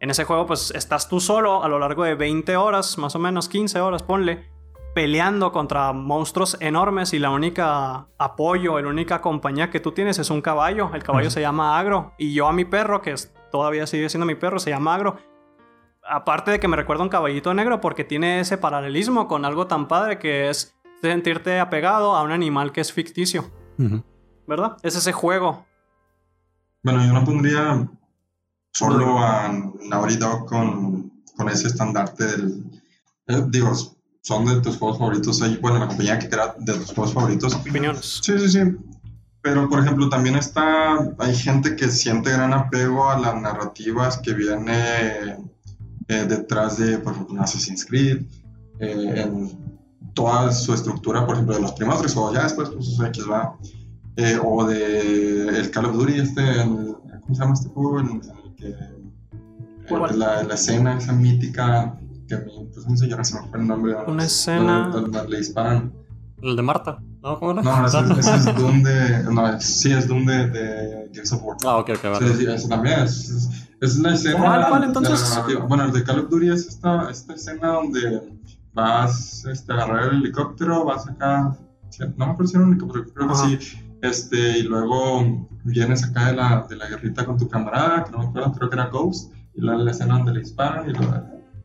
[0.00, 3.18] En ese juego, pues estás tú solo a lo largo de 20 horas, más o
[3.18, 4.48] menos 15 horas, ponle,
[4.94, 10.30] peleando contra monstruos enormes y la única apoyo, la única compañía que tú tienes es
[10.30, 10.90] un caballo.
[10.94, 12.12] El caballo se llama Agro.
[12.16, 15.16] Y yo a mi perro, que es- todavía sigue siendo mi perro, se llama Agro.
[16.10, 19.88] Aparte de que me recuerda un caballito negro porque tiene ese paralelismo con algo tan
[19.88, 23.50] padre que es sentirte apegado a un animal que es ficticio.
[24.48, 24.76] ¿verdad?
[24.82, 25.66] Es ese juego.
[26.82, 27.88] Bueno, yo no pondría
[28.72, 29.52] solo a
[29.88, 32.82] Naughty Dog con, con ese estandarte del...
[33.26, 33.72] eh, digo,
[34.22, 35.40] son de tus juegos favoritos.
[35.60, 37.54] Bueno, la compañía que crea de tus juegos favoritos.
[37.54, 38.20] Opiniones.
[38.22, 38.60] Sí, sí, sí.
[39.42, 44.34] Pero, por ejemplo, también está, hay gente que siente gran apego a las narrativas que
[44.34, 45.36] viene
[46.08, 48.22] eh, detrás de, por ejemplo, un Assassin's Creed,
[48.80, 49.77] eh, en
[50.18, 53.54] toda su estructura, por ejemplo, de los tres juegos, ya después, pues, X va,
[54.16, 58.00] Eh, o de el Call of Duty, este, el- ¿cómo se llama este juego?
[58.00, 58.74] En, en el que,
[60.16, 63.60] la, la escena esa mítica, que a mí, pues, me hizo llorar, se me fue
[63.60, 63.94] el nombre.
[64.08, 65.92] Una escena- Donde, donde le disparan.
[66.42, 66.98] El de Marta.
[67.22, 67.38] ¿No?
[67.38, 67.62] ¿Cómo era?
[67.62, 69.22] No, ese, ese es Doom de.
[69.32, 71.56] No, sí, es Doom de, de Gears of War.
[71.64, 72.34] Ah, ok, ok, vale.
[72.36, 73.48] sí, ese también es, es,
[73.80, 74.38] es la escena.
[74.38, 75.40] ¿Cuál, cuál, de la entonces?
[75.68, 78.36] Bueno, el de Call of Duty es esta, esta escena donde
[78.78, 81.56] vas este, a agarrar el helicóptero, vas acá.
[82.16, 83.78] No me acuerdo si era un helicóptero, creo que sí.
[84.02, 88.18] Este, y luego vienes acá de la, de la guerrita con tu camarada, que no
[88.18, 89.32] me acuerdo, creo que era Ghost.
[89.54, 91.00] Y la, la escena donde le disparan y lo.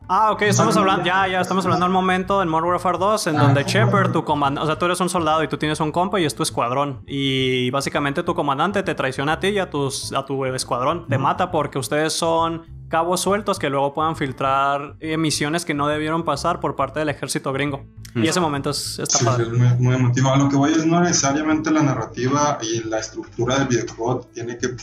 [0.10, 3.38] Ah, ok, estamos hablando, ya, ya, estamos hablando del momento en Modern Warfare 2 en
[3.38, 3.64] Ah, donde.
[3.64, 6.26] Shepard, tu comandante, o sea, tú eres un soldado y tú tienes un compa y
[6.26, 7.04] es tu escuadrón.
[7.08, 11.08] Y básicamente tu comandante te traiciona a ti y a, tus, a tu escuadrón.
[11.08, 15.88] Te mata porque ustedes son cabos sueltos que luego puedan filtrar eh, misiones que no
[15.88, 17.84] debieron pasar por parte del ejército gringo.
[18.14, 19.46] Y ese momento es, está Sí, padre.
[19.46, 20.30] es muy, muy emotivo.
[20.30, 24.60] A lo que voy es no necesariamente la narrativa y la estructura del videojuego tiene
[24.60, 24.76] que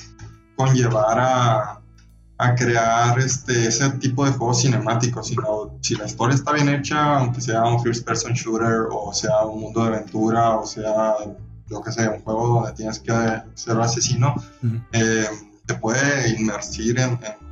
[0.56, 1.80] conllevar a,
[2.38, 7.18] a crear este, ese tipo de juegos cinemáticos, sino si la historia está bien hecha,
[7.18, 11.14] aunque sea un first person shooter o sea un mundo de aventura o sea,
[11.68, 13.12] yo que sé, un juego donde tienes que
[13.54, 14.76] ser asesino, Ujú.
[14.94, 15.26] eh,
[15.64, 17.10] te puede inmersir en...
[17.12, 17.49] en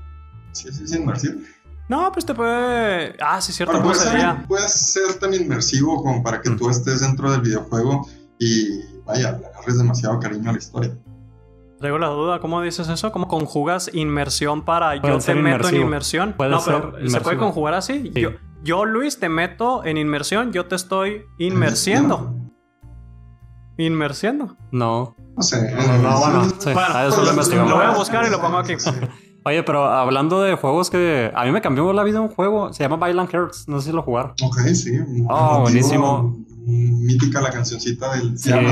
[0.53, 1.45] sí, sí, sí, inmersir.
[1.89, 3.17] No, pues te puede...
[3.21, 6.57] Ah, sí, cierto, Bueno, ¿cómo puede, ser, puede ser tan inmersivo como para que Mm.
[6.59, 8.07] tú estés dentro del videojuego
[8.39, 10.95] y vaya, le agarres demasiado cariño a la historia.
[11.79, 13.11] Traigo la duda, ¿cómo dices eso?
[13.13, 15.83] ¿Cómo conjugas inmersión para Puede yo te meto en inmersivo.
[15.85, 16.35] inmersión?
[16.37, 17.41] Puede no, ser pero ¿se puede inmersivo.
[17.41, 18.11] conjugar así?
[18.15, 18.21] Sí.
[18.21, 18.31] Yo,
[18.65, 22.35] yo, Luis, te meto en inmersión, yo te estoy inmersiendo.
[23.77, 24.57] Inmersiendo.
[24.73, 25.15] No.
[25.37, 25.71] No sé.
[25.73, 27.71] No, no, bueno, sí, Bueno, a eso lo investigamos.
[27.71, 28.75] Lo voy a buscar y lo pongo aquí.
[29.49, 32.83] Oye, pero hablando de juegos que a mí me cambió la vida un juego, se
[32.87, 34.33] llama Violent Hearts, no sé si lo jugaron.
[34.43, 34.99] Ok, sí.
[35.29, 36.37] Oh, buenísimo.
[36.67, 38.53] Mítica la cancioncita del Sí.
[38.53, 38.67] A ver,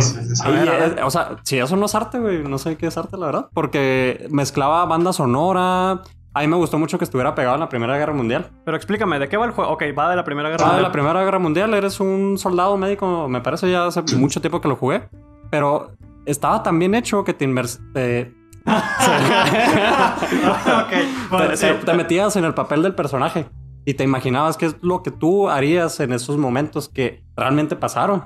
[0.67, 0.99] Y, a ver.
[0.99, 3.27] eh, o sea, si eso no es arte, güey, no sé qué es arte, la
[3.27, 3.49] verdad.
[3.55, 6.03] Porque mezclaba banda sonora.
[6.35, 8.51] A mí me gustó mucho que estuviera pegado en la Primera Guerra Mundial.
[8.67, 9.71] Pero explícame, ¿de qué va el juego?
[9.73, 10.83] Ok, va de la Primera Guerra de Mundial.
[10.83, 14.69] la Primera Guerra Mundial, eres un soldado médico, me parece ya hace mucho tiempo que
[14.69, 15.09] lo jugué.
[15.51, 15.93] Pero
[16.27, 17.47] estaba tan bien hecho que te
[17.95, 18.35] te-
[19.87, 21.67] ok, vale, te, sí.
[21.67, 23.47] te- te metías en el papel del personaje
[23.85, 28.25] y te imaginabas qué es lo que tú harías en esos momentos que realmente pasaron.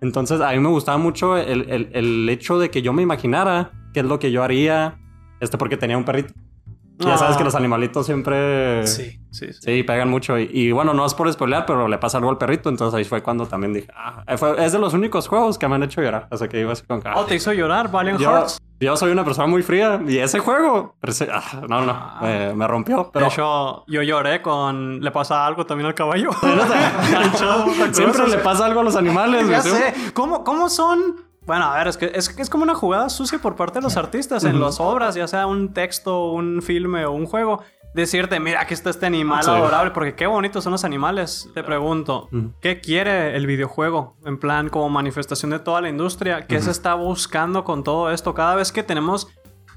[0.00, 3.70] Entonces a mí me gustaba mucho el, el- el hecho de que yo me imaginara
[3.92, 4.98] qué es lo que yo haría,
[5.40, 6.32] este porque tenía un perrito.
[7.00, 7.38] Ya sabes Ah.
[7.38, 8.86] que los animalitos siempre...
[8.86, 9.58] Sí, sí, sí.
[9.62, 10.38] Sí, pegan mucho.
[10.38, 12.68] Y, y bueno, no es por spoilear, pero le pasa algo al perrito.
[12.68, 15.74] Entonces ahí fue cuando también dije, ah, fue- es de los únicos juegos que me
[15.76, 16.28] han hecho llorar.
[16.30, 17.00] O sea que iba así con...
[17.06, 18.58] ah, Oh, te hizo llorar, Valiant yo, Hearts.
[18.80, 20.96] yo soy una persona muy fría y ese juego,
[21.32, 23.10] ah, no, no, me, me rompió.
[23.12, 25.00] Pero De hecho, yo lloré con...
[25.00, 26.30] Le pasa algo también al caballo.
[27.92, 29.48] siempre le pasa algo a los animales.
[29.48, 29.94] Ya sé.
[30.14, 31.16] ¿Cómo, ¿Cómo son?
[31.50, 33.82] Bueno, a ver, es que es, que es como una jugada sucia por parte de
[33.82, 37.60] los artistas en las obras, ya sea un texto, un filme o un juego.
[37.92, 39.50] Decirte, mira, aquí está este animal Sí.
[39.50, 41.50] adorable, porque qué bonitos son los animales.
[41.52, 42.28] Te pregunto.
[42.60, 44.14] ¿qué quiere el videojuego?
[44.24, 46.46] En plan, como manifestación de toda la industria.
[46.46, 48.32] ¿Qué se está buscando con todo esto?
[48.32, 49.26] Cada vez que tenemos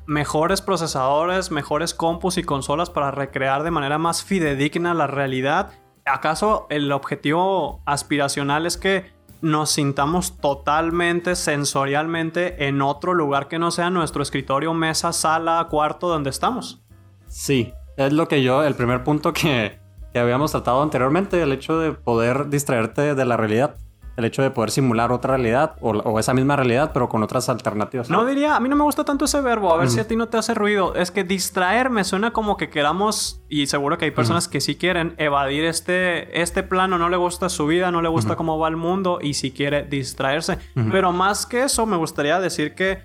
[0.06, 5.72] mejores procesadores, mejores compus y consolas para recrear de manera más fidedigna la realidad.
[6.06, 9.12] ¿Acaso el objetivo aspiracional es que
[9.44, 16.08] nos sintamos totalmente sensorialmente en otro lugar que no sea nuestro escritorio, mesa, sala, cuarto
[16.08, 16.82] donde estamos?
[17.28, 19.80] Sí, es lo que yo, el primer punto que,
[20.14, 23.76] que habíamos tratado anteriormente, el hecho de poder distraerte de la realidad.
[24.16, 27.50] El hecho de poder simular otra realidad o, o esa misma realidad, pero con otras
[27.50, 28.10] alternativas.
[28.10, 30.16] No diría, a mí no me gusta tanto ese verbo, a ver si a ti
[30.16, 30.96] no te hace ruido.
[30.96, 34.76] Es que distraer me suena como que queramos, y seguro que hay personas que sí
[34.76, 38.68] quieren evadir este, este plano, no le gusta su vida, no le gusta cómo va
[38.68, 40.58] el mundo y si quiere distraerse.
[40.92, 43.04] Pero más que eso, me gustaría decir que,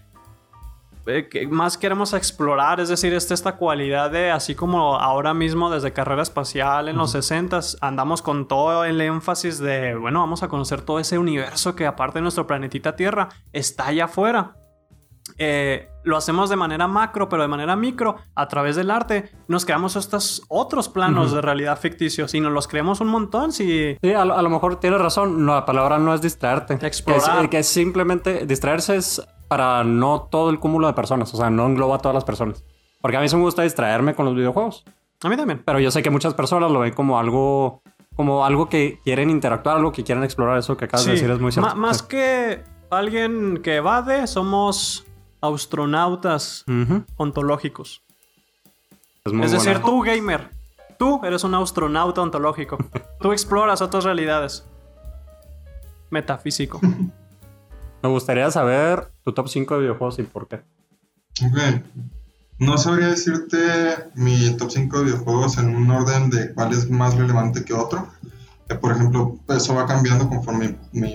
[1.08, 5.70] eh, que más queremos explorar, es decir, esta, esta cualidad de, así como ahora mismo
[5.70, 10.48] desde carrera espacial en los 60 andamos con todo el énfasis de, bueno, vamos a
[10.48, 14.54] conocer todo ese universo que aparte de nuestro planetita Tierra está allá afuera.
[15.36, 19.64] Eh, lo hacemos de manera macro, pero de manera micro, a través del arte, nos
[19.66, 21.36] creamos estos otros planos Ujú.
[21.36, 23.96] de realidad ficticios y nos los creemos un montón si...
[24.00, 25.44] Sí, a, lo- a lo mejor tienes razón.
[25.44, 26.78] No, la palabra no es distraerte.
[26.84, 27.36] Explorar.
[27.50, 31.50] Que es, que simplemente distraerse es para no todo el cúmulo de personas, o sea,
[31.50, 32.64] no engloba a todas las personas.
[33.00, 34.84] Porque a mí sí me gusta distraerme con los videojuegos.
[35.22, 35.62] A mí también.
[35.64, 37.82] Pero yo sé que muchas personas lo ven como algo
[38.18, 40.58] como algo que quieren interactuar, algo que quieren explorar.
[40.58, 41.76] Eso que acabas de decir es muy cierto.
[41.76, 45.06] más que alguien que evade, somos
[45.40, 46.64] astronautas
[47.16, 48.02] ontológicos.
[49.24, 50.50] Es, decir, tú, gamer,
[50.98, 52.78] tú eres un astronauta ontológico.
[53.20, 54.66] tú exploras otras realidades.
[56.10, 56.80] Metafísico.
[58.02, 60.56] Me gustaría saber tu top 5 de videojuegos y por qué.
[61.44, 61.82] Ok.
[62.58, 63.58] No sabría decirte
[64.14, 68.08] mi top 5 de videojuegos en un orden de cuál es más relevante que otro.
[68.68, 71.14] Eh, por ejemplo, eso va cambiando conforme mi,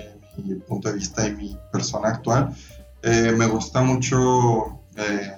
[0.66, 2.54] punto de vista y mi persona actual.
[3.02, 5.32] Eh, me gusta mucho eh,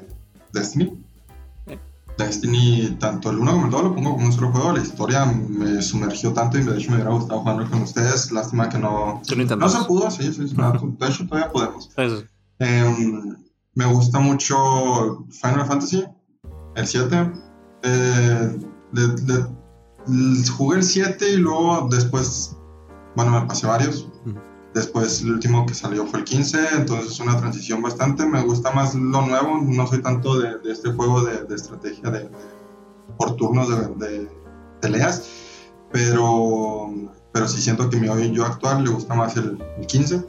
[0.52, 1.02] Destiny.
[2.18, 4.72] Destiny, tanto el 1 como el 2 lo pongo como un solo juego.
[4.72, 8.30] La historia me sumergió tanto y de hecho me hubiera gustado jugarlo con ustedes.
[8.32, 9.22] Lástima que no,
[9.58, 11.90] no se pudo, sí, sí, de hecho todavía podemos.
[12.58, 13.36] Em,
[13.74, 16.04] me gusta mucho Final Fantasy,
[16.74, 17.32] el 7.
[17.82, 18.58] Eh,
[20.56, 22.56] jugué el 7 y luego después,
[23.14, 24.08] bueno, me pasé varios.
[24.74, 28.26] Después el último que salió fue el 15, entonces es una transición bastante.
[28.26, 32.30] Me gusta más lo nuevo, no soy tanto de, este juego de, estrategia de,
[33.16, 34.28] por turnos de,
[34.80, 35.30] peleas,
[35.92, 36.92] pero,
[37.36, 40.24] pero sí siento que mi yo actual le gusta más el, 15,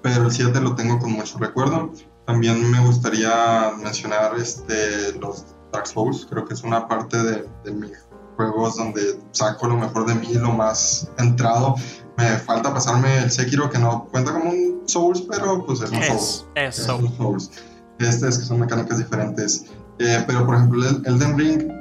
[0.00, 1.92] pero el 7 lo tengo con mucho recuerdo.
[2.24, 7.92] También me gustaría mencionar este, los Dark Souls, creo que es una parte de, mis
[8.36, 11.74] juegos donde saco lo mejor de mí, lo más entrado.
[12.16, 16.02] Me falta pasarme el Sekiro, que no cuenta como un Souls, pero pues es un
[16.02, 16.46] Souls.
[16.54, 17.50] Es, un Souls.
[17.98, 19.66] Este es que son mecánicas diferentes.
[19.98, 21.75] Eh, pero por ejemplo, el Elden Ring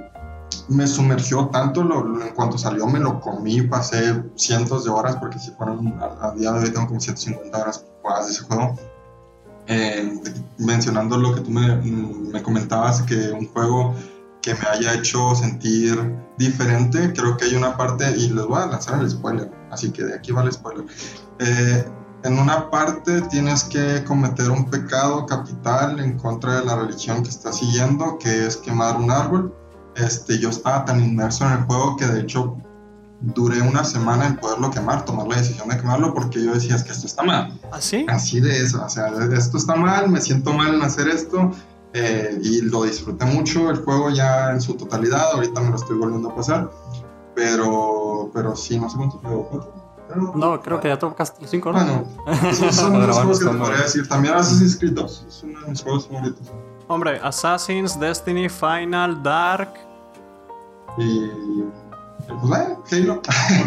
[0.70, 5.39] me sumergió tanto, lo, en cuanto salió me lo comí, pasé cientos de horas, porque
[5.39, 8.76] si fueron a, día de hoy tengo como 150 horas jugadas de ese juego.
[9.68, 10.22] Eh,
[10.59, 13.95] mencionando lo que tú me, comentabas, que un juego
[14.41, 18.68] que me haya hecho sentir diferente, creo que hay una parte, y les voy a
[18.68, 20.86] lanzar el spoiler, así que de aquí va el spoiler.
[21.39, 21.86] Eh,
[22.26, 27.30] en una parte tienes que cometer un pecado capital en contra de la religión que
[27.30, 29.53] estás siguiendo, que es quemar un árbol.
[29.95, 32.57] Este, yo estaba tan inmerso en el juego que de hecho
[33.21, 36.83] duré una semana en poderlo quemar, tomar la decisión de quemarlo, porque yo decía, es
[36.83, 37.59] que esto está mal.
[37.71, 38.05] ¿Así?
[38.09, 41.51] ¿Ah, Así de eso, o sea, esto está mal, me siento mal en hacer esto,
[41.93, 45.97] eh, y lo disfruté mucho, el juego ya en su totalidad, ahorita me lo estoy
[45.97, 46.69] volviendo a pasar,
[47.33, 49.85] pero, pero sí, no sé cuánto juego,
[50.35, 51.79] no, creo que ya tocaste los 5, ¿no?
[51.79, 52.07] Bueno,
[52.49, 54.07] esos son los juegos que te podría decir.
[54.07, 56.51] También Assassin's Creed 2, es uno de mis juegos favoritos.
[56.87, 59.73] Hombre, Assassin's, Destiny, Final, Dark.
[60.97, 61.31] Y
[62.27, 63.21] pues eh, Halo.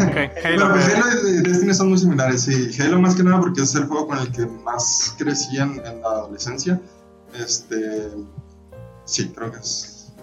[0.09, 2.69] Okay, Halo, pues, Halo y Destiny son muy similares, sí.
[2.81, 6.07] Halo más que nada porque es el juego con el que más crecí en, la
[6.07, 6.79] adolescencia.
[7.33, 8.09] Este.
[9.05, 10.13] Sí, creo que es.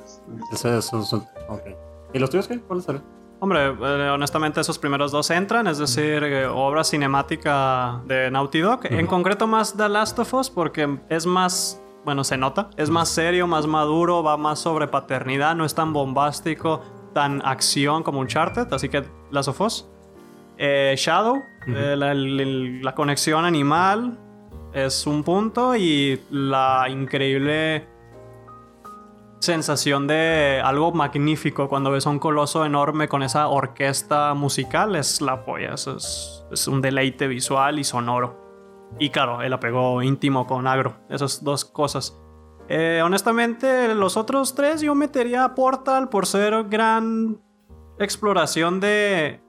[0.53, 0.93] Ese es.
[0.93, 1.77] Okay.
[2.13, 2.61] ¿Y los tuyos qué?
[2.61, 3.03] ¿Cuáles son?
[3.39, 8.81] Hombre, eh, honestamente esos primeros dos entran, es decir, eh, obra cinemática de Naughty Dog.
[8.85, 13.11] En concreto más The Last of Us porque es más, bueno, se nota, es más
[13.11, 16.81] serio, más maduro, va más sobre paternidad, no es tan bombástico,
[17.17, 19.89] tan acción como Uncharted, así que Last of Us.
[20.59, 24.19] Eh, Shadow, eh, la, conexión animal
[24.75, 27.89] es un punto y la increíble
[29.39, 35.23] sensación de algo magnífico cuando ves a un coloso enorme con esa orquesta musical es
[35.23, 38.45] la polla, es, es un deleite visual y sonoro.
[38.99, 42.21] Y claro, el apego íntimo con agro, esas dos cosas.
[42.69, 47.41] Eh, honestamente, los otros tres yo metería a Portal por ser gran
[47.99, 49.41] exploración de,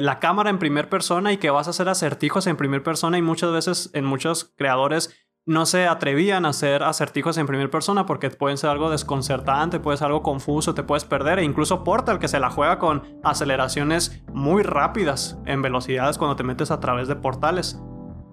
[0.00, 3.22] la cámara en primera persona y que vas a hacer acertijos en primera persona y
[3.22, 8.30] muchas veces en muchos creadores no se atrevían a hacer acertijos en primera persona porque
[8.30, 12.28] pueden ser algo desconcertante, puede ser algo confuso, te puedes perder e incluso Portal que
[12.28, 17.16] se la juega con aceleraciones muy rápidas en velocidades cuando te metes a través de
[17.16, 17.80] portales.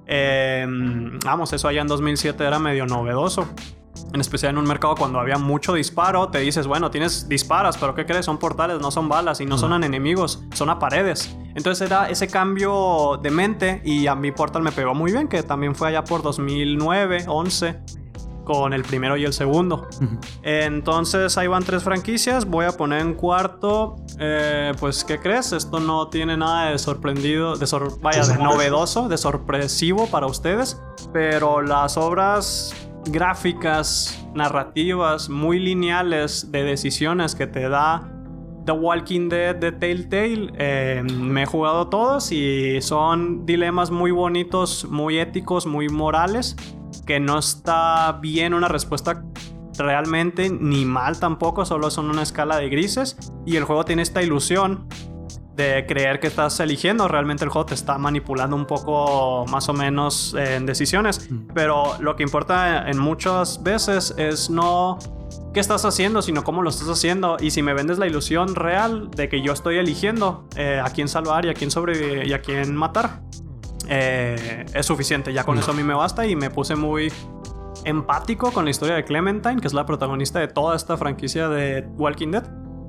[0.08, 3.47] Em, vamos, eso allá en 2007 era medio novedoso.
[4.14, 7.95] En especial en un mercado cuando había mucho disparo, te dices, bueno, tienes disparas, pero
[7.95, 8.26] ¿qué crees?
[8.26, 11.36] Son portales, no son balas y no son enemigos, son a paredes.
[11.56, 15.43] Entonces era ese cambio de mente y a mi Portal me pegó muy bien, que
[15.43, 18.05] también fue allá por 2009, 11
[18.46, 19.88] con el primero y el segundo.
[20.43, 22.46] Entonces ahí van tres franquicias.
[22.46, 23.98] Voy a poner en cuarto.
[24.20, 25.52] Eh, pues, ¿qué crees?
[25.52, 27.66] Esto no tiene nada de sorprendido, de
[28.02, 30.80] vaya, de novedoso, de sorpresivo para ustedes.
[31.12, 32.74] Pero las obras
[33.08, 38.10] gráficas, narrativas, muy lineales de decisiones que te da
[38.66, 40.54] The Walking Dead de Telltale.
[40.58, 46.56] Eh, me he jugado todos y son dilemas muy bonitos, muy éticos, muy morales
[47.06, 49.24] que no está bien una respuesta
[49.78, 53.18] realmente ni mal tampoco, solo son una escala de grises.
[53.45, 54.88] Y el juego tiene esta ilusión
[55.56, 59.74] de creer que estás eligiendo, realmente el juego te está manipulando un poco más o
[59.74, 64.99] menos en decisiones, pero lo que importa en muchas veces es no
[65.53, 67.38] qué estás haciendo, sino cómo lo estás haciendo.
[67.39, 71.08] Y si me vendes la ilusión real de que yo estoy eligiendo eh, a quién
[71.08, 73.22] salvar y a quién sobrevivir y a quién matar,
[73.88, 75.34] eh, es suficiente.
[75.34, 77.12] Ya con eso a mí me basta y me puse muy
[77.84, 81.88] empático con la historia de Clementine, que es la protagonista de toda esta franquicia de
[81.98, 82.44] Walking Dead.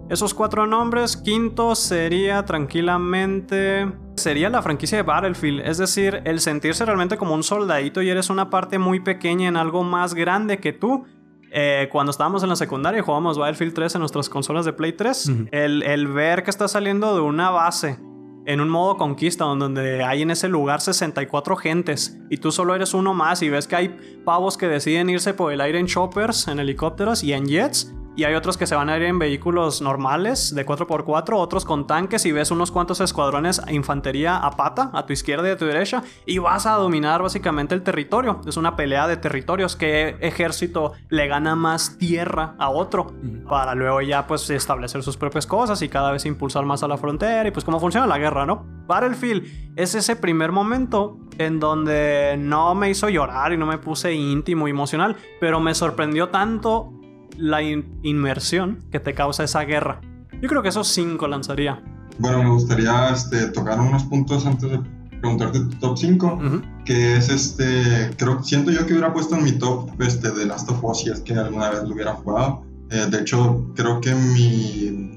[0.09, 3.93] Esos cuatro nombres, quinto sería tranquilamente...
[4.15, 8.31] Sería la franquicia de Battlefield, es decir, el sentirse realmente como un soldadito y eres
[8.31, 11.05] una parte muy pequeña en algo más grande que tú.
[11.51, 14.95] Eh, cuando estábamos en la secundaria y jugábamos Battlefield 3 en nuestras consolas de Play
[14.95, 17.99] 3, el, el ver que está saliendo de una base
[18.47, 22.95] en un modo conquista donde hay en ese lugar 64 gentes y tú solo eres
[22.95, 26.49] uno más y ves que hay pavos que deciden irse por el aire en choppers,
[26.49, 29.83] en helicópteros y en jets y hay otros que se van a ir en vehículos
[29.83, 35.05] normales de 4x4, otros con tanques y ves unos cuantos escuadrones infantería a pata, a
[35.05, 38.41] tu izquierda y a tu derecha, y vas a dominar básicamente el territorio.
[38.47, 39.77] Es una pelea de territorios.
[39.77, 43.13] ¿Qué ejército le gana más tierra a otro?
[43.47, 46.97] Para luego ya pues establecer sus propias cosas y cada vez impulsar más a la
[46.97, 48.65] frontera y pues cómo funciona la guerra, ¿no?
[48.87, 54.15] Battlefield es ese primer momento en donde no me hizo llorar y no me puse
[54.15, 56.93] íntimo, emocional, pero me sorprendió tanto
[57.37, 60.01] la inmersión que te causa esa guerra.
[60.41, 61.83] Yo creo que esos cinco lanzaría.
[62.19, 64.81] Bueno, me gustaría este, tocar unos puntos antes de
[65.21, 66.41] preguntarte tu top 5,
[66.85, 70.71] que es este, creo, siento yo que hubiera puesto en mi top este, de Last
[70.71, 72.63] of Us si es que alguna vez lo hubiera jugado.
[72.91, 75.17] Eh, de hecho, creo que mi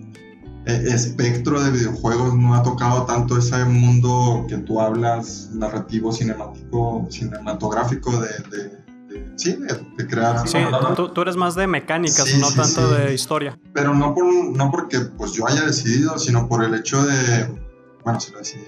[0.66, 7.08] eh, espectro de videojuegos no ha tocado tanto ese mundo que tú hablas, narrativo, cinemático,
[7.10, 8.30] cinematográfico de
[9.40, 9.56] sí,
[9.98, 10.48] de, crear.
[10.48, 10.58] Sí,
[11.14, 13.60] tú, eres más de mecánicas, no tanto de historia.
[13.74, 17.48] Pero no, por, no porque pues yo haya decidido, sino por el hecho de,
[18.04, 18.64] bueno, si lo decidí,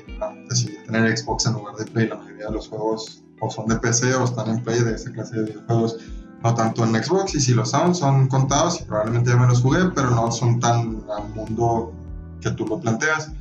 [0.50, 3.76] decidí tener Xbox en lugar de Play, la mayoría de los juegos o son de
[3.76, 5.98] PC o están en Play de esa clase de videojuegos,
[6.44, 9.62] no tanto en Xbox, y si lo son, son contados y probablemente ya me los
[9.62, 11.94] jugué, pero no son tan al mundo
[12.40, 13.32] que tú lo planteas.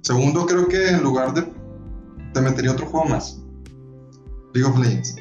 [0.00, 1.46] Segundo, creo que en lugar de,
[2.32, 3.38] te metería otro juego más.
[4.54, 5.16] League of Legends.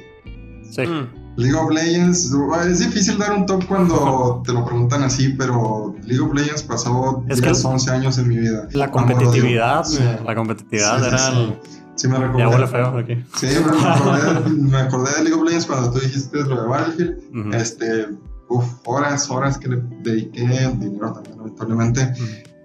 [0.72, 0.88] Sí.
[0.88, 1.19] Mm.
[1.40, 2.36] League of Legends,
[2.68, 7.24] es difícil dar un top cuando te lo preguntan así, pero League of Legends pasó
[7.28, 8.68] 10, 11 años en mi vida.
[8.74, 9.86] La competitividad,
[10.26, 11.60] la competitividad era el...
[11.96, 12.40] Sí, me recordé.
[12.40, 13.26] Ya huele feo aquí.
[13.36, 17.56] Sí, me acordé, me acordé, de League of Legends cuando tú dijiste lo de Battlefield.
[17.56, 18.08] Este,
[18.50, 20.46] uf, horas, horas que le dediqué,
[20.78, 22.14] dinero también, lamentablemente.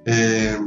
[0.04, 0.58] Eh,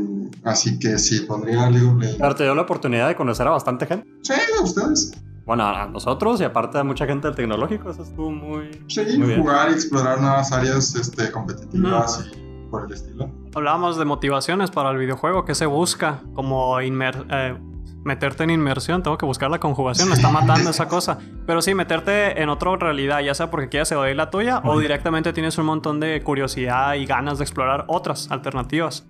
[0.43, 2.19] así que sí, pondría League of Legends.
[2.19, 4.07] Pero te dio la oportunidad de conocer a bastante gente.
[4.21, 5.13] Sí, a ustedes
[5.47, 8.69] bueno, a nosotros y aparte a mucha gente del tecnológico, eso estuvo muy.
[8.87, 9.01] Sí,
[9.37, 13.29] jugar y explorar nuevas áreas este, competitivas y por el estilo.
[13.55, 16.19] Hablábamos de motivaciones para el videojuego, ¿qué se busca?
[16.33, 17.57] Como eh,
[18.03, 21.17] meterte en inmersión, tengo que buscar la conjugación, me está matando esa cosa.
[21.45, 25.31] Pero sí, meterte en otra realidad, ya sea porque quieras oír la tuya o directamente
[25.31, 29.07] tienes un montón de curiosidad y ganas de explorar otras alternativas.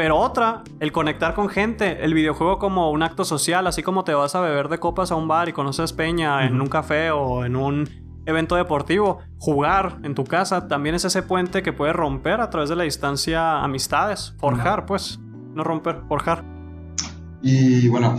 [0.00, 4.14] Pero otra, el conectar con gente, el videojuego como un acto social, así como te
[4.14, 7.44] vas a beber de copas a un bar y conoces peña en un café o
[7.44, 7.86] en un
[8.24, 12.70] evento deportivo, jugar en tu casa también es ese puente que puede romper a través
[12.70, 15.20] de la distancia amistades, forjar, pues,
[15.52, 16.46] no romper, forjar.
[17.42, 18.16] Y bueno,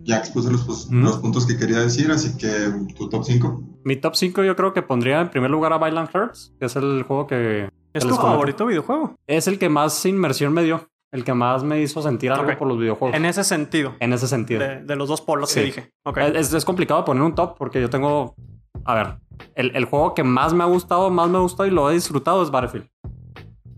[0.00, 2.50] ya expuse los, los, puntos que quería decir, así que
[2.94, 3.62] tu top 5.
[3.84, 6.76] Mi top 5 yo creo que pondría en primer lugar a Violent Hearts, que es
[6.76, 7.70] el juego que...
[7.94, 9.16] ¿Es tu favorito videojuego?
[9.26, 12.66] Es el que más inmersión me dio el que más me hizo sentir algo por
[12.66, 13.16] los videojuegos.
[13.16, 13.94] En ese sentido.
[14.00, 14.60] En ese sentido.
[14.60, 15.92] De, los dos polos que dije.
[16.34, 18.34] Es, es, complicado poner un top porque yo tengo.
[18.84, 19.18] A ver,
[19.54, 21.94] el, el, juego que más me ha gustado, más me ha gustado y lo he
[21.94, 22.88] disfrutado es Battlefield.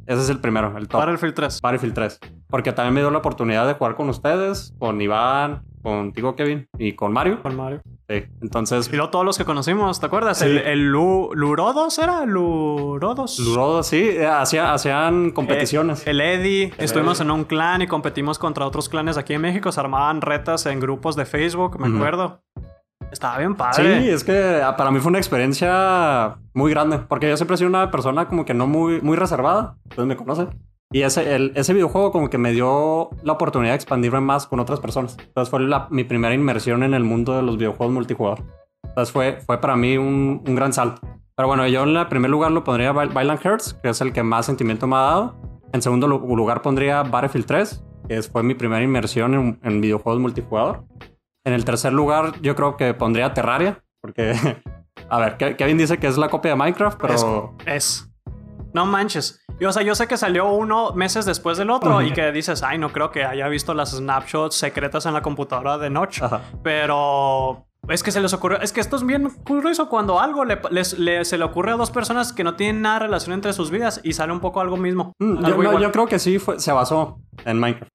[0.06, 1.00] Ese es el primero, el top.
[1.00, 1.60] Battlefield 3.
[1.60, 2.20] Battlefield 3.
[2.48, 6.92] Porque también me dio la oportunidad de jugar con ustedes, con Iván, contigo, Kevin, y
[6.92, 7.42] con Mario.
[7.42, 7.82] Con Mario.
[8.08, 8.88] Sí, entonces.
[8.88, 10.40] Y luego todos los que conocimos, ¿te acuerdas?
[10.42, 13.38] El, el Lurodos era, Lurodos.
[13.38, 16.06] Lurodos, sí, eh, hacían competiciones.
[16.06, 19.70] Eh, el Eddie, estuvimos en un clan y competimos contra otros clanes aquí en México.
[19.70, 22.40] Se armaban retas en grupos de Facebook, me acuerdo.
[23.12, 24.00] Estaba bien padre.
[24.00, 27.58] Sí, es que ah, para mí fue una experiencia muy grande, porque yo siempre he
[27.58, 30.48] sido una persona como que no muy, muy reservada, entonces me conocen.
[30.94, 34.78] Y ese, ese videojuego como que me dio la oportunidad de expandirme más con otras
[34.78, 35.16] personas.
[35.18, 35.58] Entonces fue
[35.90, 38.44] mi primera inmersión en el mundo de los videojuegos multijugador.
[38.84, 41.00] Entonces fue, fue para mí un, un gran salto.
[41.34, 44.46] Pero bueno, yo en primer lugar lo pondría Violent Hearts, que es el que más
[44.46, 45.60] sentimiento me ha dado.
[45.72, 50.84] En segundo lugar pondría Battlefield 3, que fue mi primera inmersión en, en videojuegos multijugador.
[51.44, 54.32] En el tercer lugar yo creo que pondría Terraria, porque
[55.10, 57.56] A ver, Ke- Kevin dice que es la copia de Minecraft, pero...
[57.66, 58.08] Es.
[58.72, 59.43] No manches.
[59.60, 62.62] Y, o sea, yo sé que salió uno meses después del otro y que dices,
[62.62, 66.24] ay, no creo que haya visto las snapshots secretas en la computadora de noche.
[66.24, 66.40] Ajá.
[66.62, 68.60] Pero es que se les ocurrió.
[68.60, 71.76] Es que esto es bien curioso cuando algo le, les- le- se le ocurre a
[71.76, 74.60] dos personas que no tienen nada de relación entre sus vidas y sale un poco
[74.60, 75.12] algo mismo.
[75.20, 77.90] Mm, yo, no, yo creo que sí fue, se basó en Minecraft.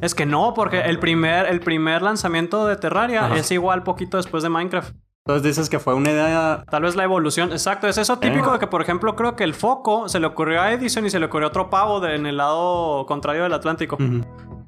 [0.00, 3.36] Es que no, porque el primer, el primer lanzamiento de Terraria Ajá.
[3.36, 4.94] es igual poquito después de Minecraft.
[5.26, 6.64] Entonces dices que fue una idea...
[6.70, 9.54] Tal vez la evolución, exacto, es eso típico de que, por ejemplo, creo que el
[9.54, 12.26] foco se le ocurrió a Edison y se le ocurrió a otro pavo de- en
[12.26, 13.96] el lado contrario del Atlántico.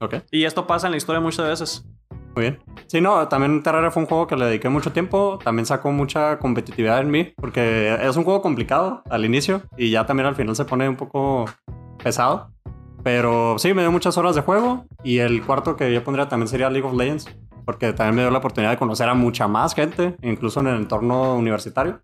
[0.00, 1.84] Ok, Y esto pasa en la historia muchas veces.
[2.34, 2.58] muy bien.
[2.86, 5.38] Sí, no, también Terraria fue un juego que le dediqué mucho tiempo.
[5.44, 10.06] También sacó mucha competitividad en mí, porque es un juego complicado al inicio y ya
[10.06, 11.44] también al final se pone un poco
[12.02, 12.50] pesado.
[13.06, 14.84] Pero sí, me dio muchas horas de juego.
[15.04, 17.32] Y el cuarto que yo pondría también sería League of Legends,
[17.64, 20.76] porque también me dio la oportunidad de conocer a mucha más gente, incluso en el
[20.78, 22.00] entorno universitario.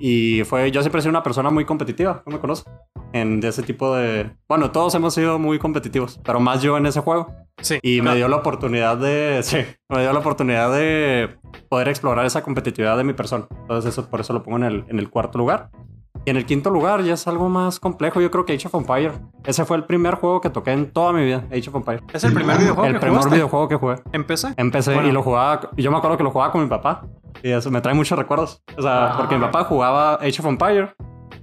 [0.00, 2.64] Y fue, yo siempre he sido una persona muy competitiva, ¿no me conoces?
[3.12, 4.32] En de ese tipo de...
[4.48, 7.32] Bueno, todos hemos sido muy competitivos, pero más yo en ese juego.
[7.62, 7.78] Sí.
[7.80, 9.38] Y me dio la oportunidad de...
[9.44, 9.58] Sí,
[9.88, 11.38] me dio la oportunidad de
[11.68, 13.46] poder explorar esa competitividad de mi persona.
[13.60, 15.70] Entonces eso, por eso lo pongo en el, en el cuarto lugar.
[16.24, 18.20] Y en el quinto lugar ya es algo más complejo.
[18.20, 19.12] Yo creo que Age of Empire.
[19.44, 21.44] Ese fue el primer juego que toqué en toda mi vida.
[21.50, 22.00] Age of Empire.
[22.12, 23.34] Es el primer videojuego el que primer jugaste.
[23.36, 23.94] videojuego que jugué.
[24.12, 24.52] Empecé.
[24.56, 25.08] Empecé Bueno.
[25.08, 25.70] y lo jugaba.
[25.76, 27.06] y Yo me acuerdo que lo jugaba con mi papá.
[27.42, 28.62] Y eso me trae muchos recuerdos.
[28.76, 29.16] O sea, Ah.
[29.16, 30.94] porque mi papá jugaba Age of Empire.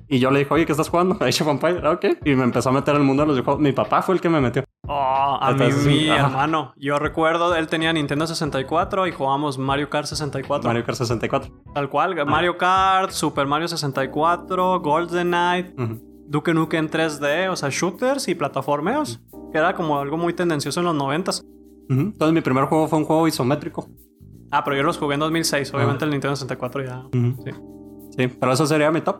[0.07, 1.15] Y yo le dije, oye, ¿qué estás jugando?
[1.19, 1.81] Age of Empire.
[1.83, 2.05] Ah, Ok.
[2.25, 3.61] Y me empezó a meter el mundo de los videojuegos.
[3.61, 4.63] Mi papá fue el que me metió.
[4.87, 6.27] Oh, a mí, mi ajá.
[6.27, 6.73] hermano.
[6.77, 10.67] Yo recuerdo, él tenía Nintendo 64 y jugábamos Mario Kart 64.
[10.69, 11.51] Mario Kart 64.
[11.73, 12.23] Tal cual.
[12.27, 15.99] Mario Kart, Super Mario 64, Golden Knight, Ujú.
[16.27, 19.21] Duke Nukem 3D, o sea, shooters y plataformeos.
[19.51, 21.99] Que era como algo muy tendencioso en los 90 Ujú.
[22.01, 23.87] Entonces mi primer juego fue un juego isométrico.
[24.51, 25.73] Ah, pero yo los jugué en 2006.
[25.73, 27.03] Obviamente el Nintendo 64 ya.
[27.11, 27.51] Sí.
[28.17, 29.17] Sí, pero eso sería mi top.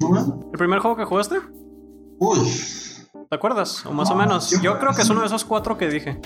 [0.00, 1.36] ¿El primer juego que jugaste?
[2.18, 2.38] Uy,
[3.30, 3.84] ¿Te acuerdas?
[3.86, 4.50] O más o No, menos.
[4.50, 6.20] yo- Yo creo que es uno de esos cuatro que dije.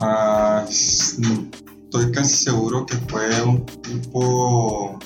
[0.00, 4.98] ah, estoy casi seguro que fue un tipo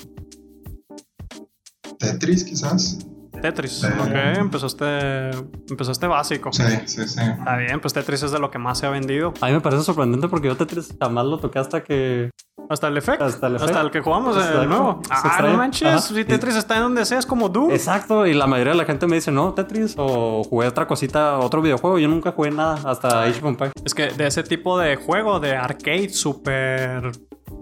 [1.99, 2.97] Tetris, quizás.
[3.41, 3.79] Tetris.
[3.81, 3.87] Sí.
[3.87, 5.29] Ok, empezaste,
[5.69, 6.51] empezaste básico.
[6.51, 7.21] Sí, sí, sí.
[7.21, 9.33] Está bien, pues Tetris es de lo que más se ha vendido.
[9.41, 12.31] A mí me parece sorprendente porque yo Tetris jamás lo toqué hasta que...
[12.69, 13.23] Hasta el efecto.
[13.25, 15.01] Hasta el Hasta el que jugamos, Hasta el nuevo.
[15.09, 15.87] Ah, no manches.
[15.87, 15.99] Ajá.
[15.99, 17.71] Si Tetris está en donde sea, es como Doom.
[17.71, 21.39] Exacto, y la mayoría de la gente me dice, no, Tetris, o jugué otra cosita,
[21.39, 21.97] otro videojuego.
[21.99, 23.73] Yo nunca jugué nada hasta Age of Empires.
[23.85, 27.11] Es que de ese tipo de juego, de arcade, super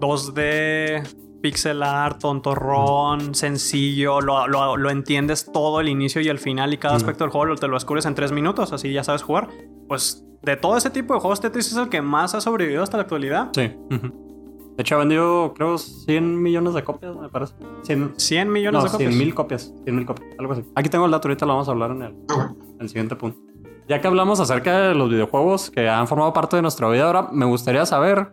[0.00, 1.02] 2D,
[1.42, 6.78] pixel art, tontorrón, sencillo, lo, lo- lo entiendes todo el inicio y el final y
[6.78, 6.96] cada Mm.
[6.96, 9.48] aspecto del juego lo- te lo descubres en tres minutos, así ya sabes jugar.
[9.88, 12.96] Pues de todo ese tipo de juegos, Tetris es el que más ha sobrevivido hasta
[12.96, 13.48] la actualidad.
[13.54, 13.72] Sí.
[13.90, 14.25] Ujú.
[14.76, 17.54] De hecho, ha vendido, creo, 100 millones de copias, me parece.
[17.82, 19.10] 100, 100 millones no, de copias.
[19.10, 19.74] 100 mil copias.
[19.84, 20.64] 100 mil copias, algo así.
[20.74, 23.38] Aquí tengo el dato, ahorita lo vamos a hablar en el, en el siguiente punto.
[23.88, 27.28] Ya que hablamos acerca de los videojuegos que han formado parte de nuestra vida ahora,
[27.32, 28.28] me gustaría saber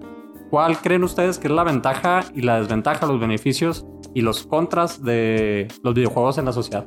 [0.50, 5.04] cuál creen ustedes que es la ventaja y la desventaja, los beneficios y los contras
[5.04, 6.86] de los videojuegos en la sociedad.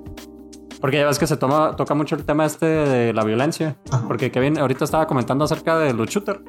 [0.80, 3.76] Porque ya ves que se toma, toca mucho el tema este de la violencia.
[4.06, 6.40] Porque Kevin ahorita estaba comentando acerca de los shooters.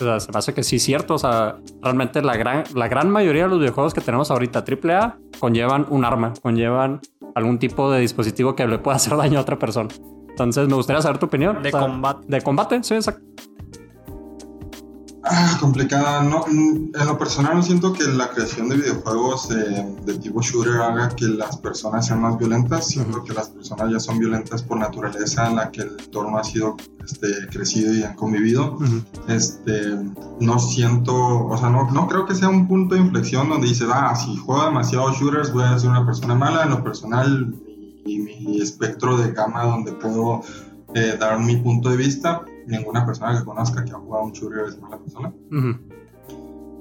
[0.00, 1.14] O sea, se me hace que sí es cierto.
[1.14, 5.18] O sea, realmente la gran, la gran mayoría de los videojuegos que tenemos ahorita AAA
[5.38, 7.00] conllevan un arma, conllevan
[7.34, 9.88] algún tipo de dispositivo que le pueda hacer daño a otra persona.
[10.28, 11.62] Entonces me gustaría saber tu opinión.
[11.62, 12.26] De O sea, combate.
[12.28, 13.22] De combate, sí, exacto.
[15.28, 16.22] Ah, complicada.
[16.22, 20.80] No, en lo personal no siento que la creación de videojuegos eh, de tipo shooter
[20.80, 22.86] haga que las personas sean más violentas.
[22.86, 26.44] Siento que las personas ya son violentas por naturaleza en la que el entorno ha
[26.44, 28.78] sido este, crecido y han convivido.
[29.28, 29.96] Este,
[30.40, 31.14] no siento,
[31.46, 34.36] o sea, no, no creo que sea un punto de inflexión donde dices, ah, si
[34.36, 36.62] juego demasiado shooters voy a ser una persona mala.
[36.62, 37.54] En lo personal
[38.04, 40.42] y mi espectro de gama donde puedo
[40.94, 44.66] eh, dar mi punto de vista, ninguna persona que conozca que ha jugado un shooter
[44.68, 45.28] es mala persona.
[45.50, 45.78] Ujú.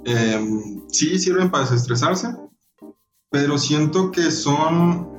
[0.05, 2.35] Eh, sí sirven para desestresarse,
[3.31, 5.09] pero siento que son.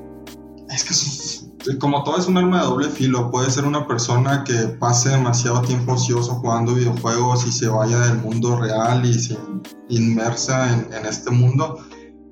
[0.68, 1.46] Es que son-
[1.80, 3.30] como todo es un arma de doble filo.
[3.30, 8.18] Puede ser una persona que pase demasiado tiempo ocioso jugando videojuegos y se vaya del
[8.18, 9.36] mundo real y se
[9.88, 11.78] inmersa en, en este mundo.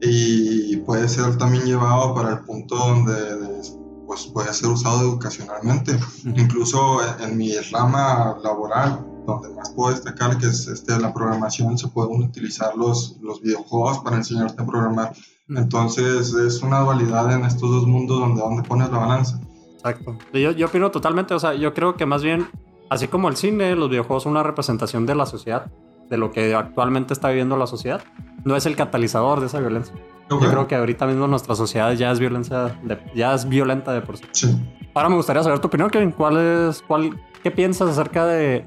[0.00, 5.98] Y puede ser también llevado para el punto donde de- pues, puede ser usado educacionalmente.
[6.24, 11.78] Incluso en, en mi rama laboral, donde más puedo destacar que es este, la programación,
[11.78, 15.12] se pueden utilizar los, los videojuegos para enseñarte a programar.
[15.48, 19.40] Entonces es una dualidad en estos dos mundos donde, donde pones la balanza.
[19.74, 20.16] Exacto.
[20.32, 22.48] Yo, yo opino totalmente, o sea, yo creo que más bien,
[22.88, 25.70] así como el cine, los videojuegos son una representación de la sociedad,
[26.10, 28.02] de lo que actualmente está viviendo la sociedad.
[28.44, 29.94] no es el catalizador de esa violencia.
[30.30, 30.42] Ok.
[30.42, 34.02] Yo creo que ahorita mismo nuestra sociedad ya es violencia, de- ya es violenta de
[34.02, 34.24] por sí.
[34.32, 34.58] Sí.
[34.94, 36.10] Ahora me gustaría saber tu opinión, Kevin.
[36.10, 36.36] ¿Cuál
[36.68, 38.66] es, cuál, qué piensas acerca de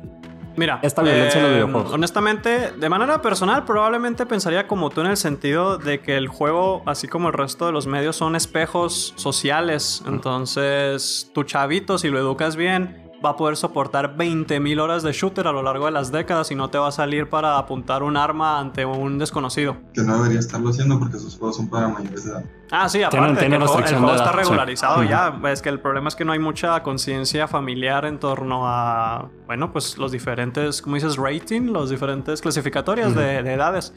[0.55, 1.93] Mira, Esta violencia en los eh, videojuegos.
[1.93, 6.81] Honestamente, de manera personal, probablemente pensaría como tú en el sentido de que el juego,
[6.87, 10.01] así como el resto de los medios, son espejos sociales.
[10.07, 15.47] Entonces, tu chavito, si lo educas bien, va a poder soportar 20.000 horas de shooter
[15.47, 18.15] a lo largo de las décadas y no te va a salir para apuntar un
[18.15, 19.77] arma ante un desconocido.
[19.93, 22.43] Que no debería estarlo haciendo porque esos juegos son para mayores de edad.
[22.71, 24.37] Ah, sí, aparte Tienen- de tienen el juego, el restricción juego de está sí.
[24.49, 25.39] regularizado ya.
[25.51, 29.71] Es que el problema es que no hay mucha conciencia familiar en torno a, bueno,
[29.71, 33.93] pues los diferentes, como dices, rating, los diferentes clasificatorias de, de edades.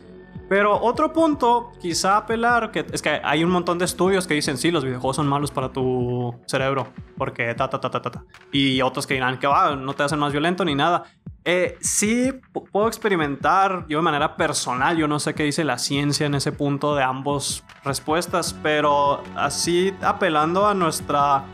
[0.49, 4.59] Pero otro punto, quizá apelar, que es que hay un montón de estudios que dicen,
[4.59, 8.25] sí, los videojuegos son malos para tu cerebro, porque ta, ta, ta, ta, ta, ta.
[8.51, 11.05] Y otros que dirán que va, no te hacen más violento ni nada.
[11.45, 12.33] Eh, sí,
[12.73, 16.53] puedo experimentar yo de manera personal, yo no sé qué dice la ciencia en ese
[16.53, 21.45] punto de ambos respuestas, pero así apelando a nuestra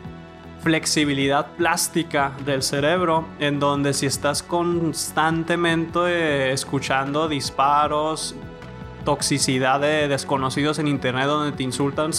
[0.61, 8.35] flexibilidad plástica del cerebro, en donde si estás constantemente escuchando disparos,
[9.07, 12.11] toxicidad de desconocidos en internet donde te insultan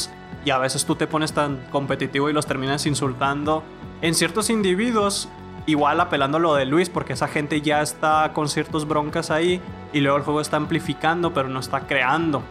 [0.44, 3.64] y a veces tú te pones tan competitivo y los terminas insultando,
[4.02, 5.28] en ciertos individuos
[5.66, 9.62] igual apelando a lo de Luis, porque esa gente ya está con ciertos broncas ahí
[9.92, 12.42] y luego el juego está amplificando, pero no está creando.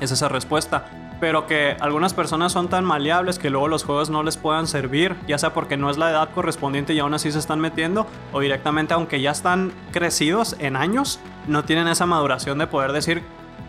[0.00, 0.84] Es esa respuesta.
[1.20, 5.16] Pero que algunas personas son tan maleables que luego los juegos no les puedan servir,
[5.26, 8.40] ya sea porque no es la edad correspondiente y aún así se están metiendo, o
[8.40, 13.22] directamente, aunque ya están crecidos en años, no tienen esa maduración de poder decir,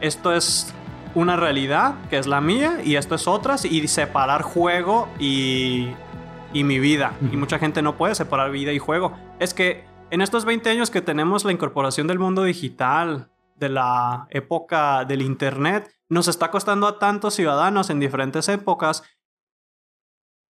[0.06, 0.74] esto es
[1.14, 5.89] una realidad, que es la mía, y esto es otras, y separar juego y,
[6.53, 7.14] y mi vida.
[7.32, 9.14] Y mucha gente no puede separar vida y juego.
[9.39, 14.28] Es que en estos 20 años que tenemos la incorporación del mundo digital, de la
[14.30, 19.03] época del Internet, nos está costando a tantos ciudadanos en diferentes épocas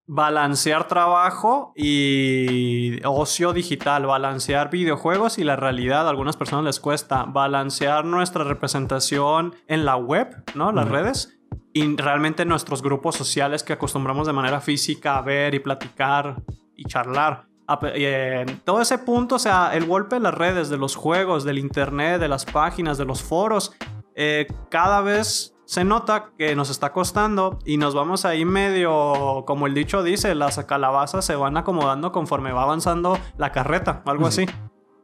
[0.08, 6.08] balancear trabajo y ocio digital, balancear videojuegos y la realidad.
[6.08, 10.72] A algunas personas les cuesta balancear nuestra representación en la web, ¿no?
[10.72, 10.93] Las Ujú.
[10.93, 11.39] redes.
[11.74, 16.41] Y realmente nuestros grupos sociales que acostumbramos de manera física a ver y platicar
[16.76, 17.47] y charlar.
[17.95, 21.58] Eh, todo ese punto, o sea, el golpe de las redes, de los juegos, del
[21.58, 23.74] internet, de las páginas, de los foros,
[24.14, 29.68] eh, cada vez se nota que nos está costando y nos vamos ahí medio, como
[29.68, 34.45] el dicho dice, las calabazas se van acomodando conforme va avanzando la carreta, algo así.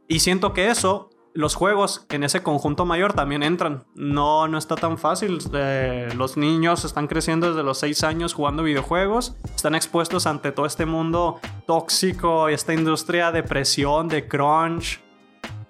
[0.08, 3.86] Y siento que eso, los juegos en ese conjunto mayor también entran.
[3.96, 5.40] No, no está tan fácil.
[5.54, 9.38] Eh, los niños están creciendo desde los 6 años jugando videojuegos.
[9.56, 15.00] Están expuestos ante todo este mundo tóxico, esta industria de presión, de crunch.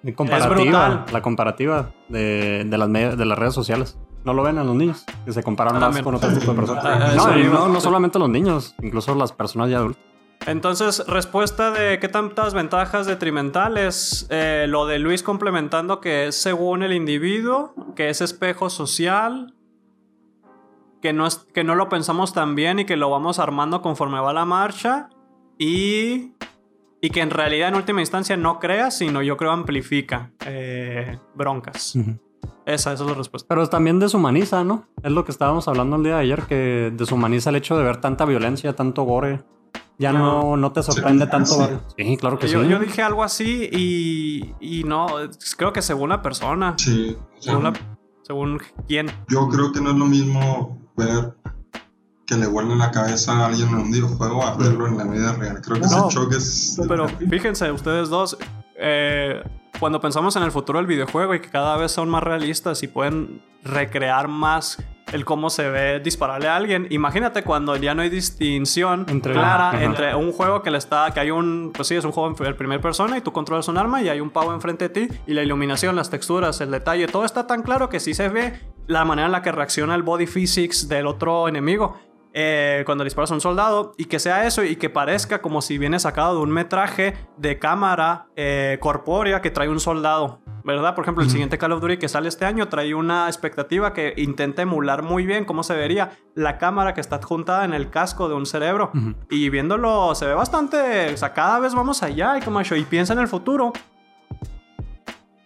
[0.02, 0.54] de comparativa?
[0.88, 1.04] brutal.
[1.12, 3.96] La comparativa de, de las, med- de las redes sociales.
[4.24, 6.84] No lo ven a los niños, que se comparan más con otro tipo de personas.
[6.84, 10.02] Ah, no, no, no solamente los niños, incluso las personas ya adultas.
[10.46, 14.26] Entonces, respuesta de qué tantas ventajas detrimentales.
[14.30, 19.54] Eh, lo de Luis complementando que es según el individuo, que es espejo social,
[21.00, 24.20] que no, es, que no lo pensamos tan bien y que lo vamos armando conforme
[24.20, 25.10] va la marcha.
[25.58, 26.32] Y,
[27.00, 31.94] y que en realidad en última instancia no crea, sino yo creo amplifica eh, broncas.
[32.64, 33.46] Esa, esa es la respuesta.
[33.48, 34.86] Pero también deshumaniza, ¿no?
[35.02, 37.96] Es lo que estábamos hablando el día de ayer, que deshumaniza el hecho de ver
[38.00, 39.42] tanta violencia, tanto gore.
[39.98, 41.80] Ya no, no te sorprende Sí, tanto.
[41.96, 42.16] sí.
[42.16, 42.68] claro que Yo, sí.
[42.68, 46.74] yo dije algo así y, y no, es- creo que según la persona.
[46.78, 47.16] Sí.
[47.38, 47.72] Según, la-
[48.22, 49.06] según quién.
[49.28, 51.34] Yo creo que no es lo mismo ver
[52.26, 55.32] que le vuelve la cabeza a alguien en un videojuego a verlo en la vida
[55.34, 55.60] real.
[55.60, 56.80] Creo que No, ese choque es...
[56.88, 58.36] Pero fíjense, ustedes dos,
[58.76, 59.42] eh,
[59.78, 62.88] cuando pensamos en el futuro del videojuego y que cada vez son más realistas y
[62.88, 68.08] pueden recrear más el cómo se ve dispararle a alguien, imagínate cuando ya no hay
[68.08, 69.82] distinción Entre- clara Ajá.
[69.84, 72.34] entre un juego que le está, que hay un, pues sí, es un juego en
[72.34, 75.14] primer- primera persona y tú controlas un arma y hay un pavo enfrente de ti
[75.26, 78.58] y la iluminación, las texturas, el detalle, todo está tan claro que sí se ve
[78.86, 81.98] la manera en la que reacciona el body physics del otro enemigo.
[82.34, 85.76] Eh, cuando disparas a un soldado y que sea eso y que parezca como si
[85.76, 90.94] viene sacado de un metraje de cámara eh, corpórea que trae un soldado, ¿verdad?
[90.94, 94.14] Por ejemplo, el siguiente Call of Duty que sale este año trae una expectativa que
[94.16, 98.28] intenta emular muy bien cómo se vería la cámara que está adjuntada en el casco
[98.28, 98.90] de un cerebro.
[98.94, 99.14] Ujú.
[99.28, 102.84] Y viéndolo se ve bastante, o sea, cada vez vamos allá y como yo, y
[102.84, 103.72] piensa en el futuro.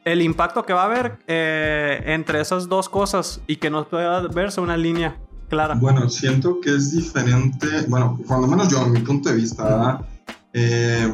[0.05, 4.21] El impacto que va a haber eh, entre esas dos cosas y que no pueda
[4.29, 5.17] verse una línea
[5.49, 5.75] clara.
[5.75, 10.05] Bueno, siento que es diferente, bueno, cuando menos yo, en mi punto de vista.
[10.53, 11.13] Eh,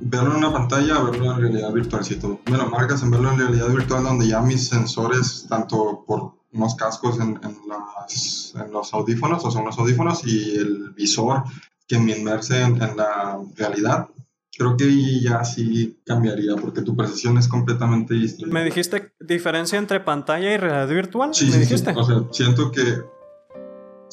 [0.00, 3.32] verlo en una pantalla, verlo en realidad virtual, si tú me lo marcas en verlo
[3.32, 8.72] en realidad virtual, donde ya mis sensores, tanto por unos cascos en, en, las, en,
[8.72, 11.42] los audífonos, o sea, unos audífonos y el visor
[11.86, 14.08] que me inmerse en, en la realidad.
[14.56, 18.54] Creo que ya sí cambiaría porque tu percepción es completamente distinta.
[18.54, 21.34] ¿Me dijiste diferencia entre pantalla y realidad virtual?
[21.34, 21.92] Sí, ¿Me sí, dijiste?
[21.92, 21.98] sí.
[21.98, 23.02] O sea, siento que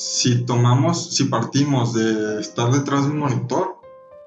[0.02, 3.78] si tomamos, si partimos de estar detrás de un monitor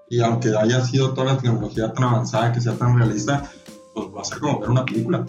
[0.08, 3.50] y aunque haya sido toda la tecnología tan avanzada, que sea tan realista,
[3.92, 5.26] pues va a ser como ver una película.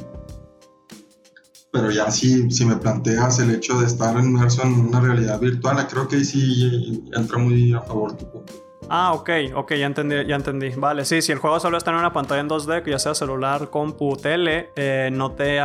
[1.71, 5.85] Pero ya si, si me planteas el hecho de estar inmerso en una realidad virtual,
[5.87, 8.53] creo que sí entra muy a favor tu punto.
[8.87, 10.69] Ah, ok, ok, ya entendí, ya entendí.
[10.77, 13.15] Vale, sí, si el juego solo está en una pantalla en 2D, que ya sea
[13.15, 15.59] celular, compu, tele, eh, no te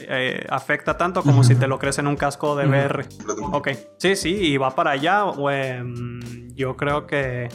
[0.00, 3.06] eh, afecta tanto como si te lo crees en un casco de VR.
[3.52, 5.24] Ok, sí, sí, y va para allá.
[5.24, 6.20] Um,
[6.54, 7.48] yo creo que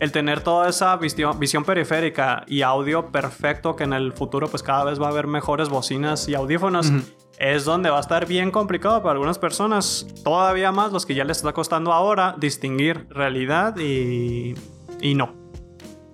[0.00, 4.62] el tener toda esa visión, visión, periférica y audio perfecto, que en el futuro pues
[4.62, 7.04] cada vez va a haber mejores bocinas y audífonos, uh -huh.
[7.38, 11.24] es donde va a estar bien complicado para algunas personas, todavía más los que ya
[11.24, 14.54] les está costando ahora distinguir realidad y,
[15.00, 15.34] y no.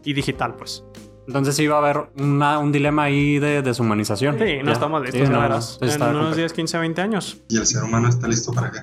[0.04, 0.84] Y digital pues.
[1.28, 4.38] Entonces sí va a haber una, un dilema ahí de deshumanización.
[4.38, 4.72] Sí, no ya.
[4.72, 5.78] estamos listos, sí, no, no, verás.
[5.78, 7.36] no, en unos 10, 15, 20 años.
[7.50, 8.78] ¿Y el ser humano está listo para qué?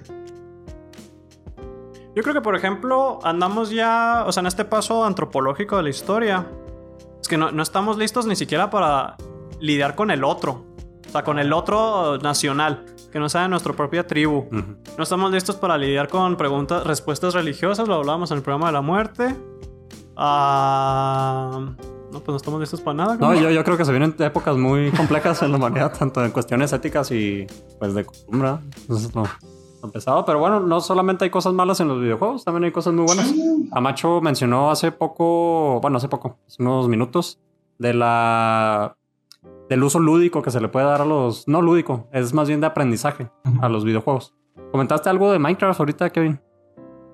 [2.16, 5.90] Yo creo que, por ejemplo, andamos ya, o sea, en este paso antropológico de la
[5.90, 6.46] historia,
[7.20, 9.18] es que no, no, estamos listos ni siquiera para
[9.60, 10.68] lidiar con el otro,
[11.08, 14.38] o sea, con el otro nacional, que no sea de nuestra propia tribu.
[14.38, 14.78] Uh -huh.
[14.98, 18.74] No estamos listos para lidiar con preguntas, respuestas religiosas, lo hablábamos en el programa de
[18.74, 19.36] la muerte.
[20.16, 23.18] Uh, no, pues no estamos listos para nada.
[23.18, 26.32] No, yo, yo, creo que se vienen épocas muy complejas en la humanidad, tanto en
[26.32, 27.46] cuestiones éticas y
[27.78, 28.52] pues de costumbre.
[28.82, 29.26] Entonces, no
[29.92, 33.06] pesado, pero bueno, no solamente hay cosas malas en los videojuegos, también hay cosas muy
[33.06, 33.32] buenas.
[33.72, 37.40] Amacho mencionó hace poco, bueno, hace poco, hace unos minutos,
[37.78, 38.98] de la
[39.70, 42.62] del uso lúdico que se le puede dar a los, no lúdico, es más bien
[42.62, 43.30] de aprendizaje
[43.62, 44.34] a los videojuegos.
[44.72, 46.40] ¿Comentaste algo de Minecraft ahorita, Kevin?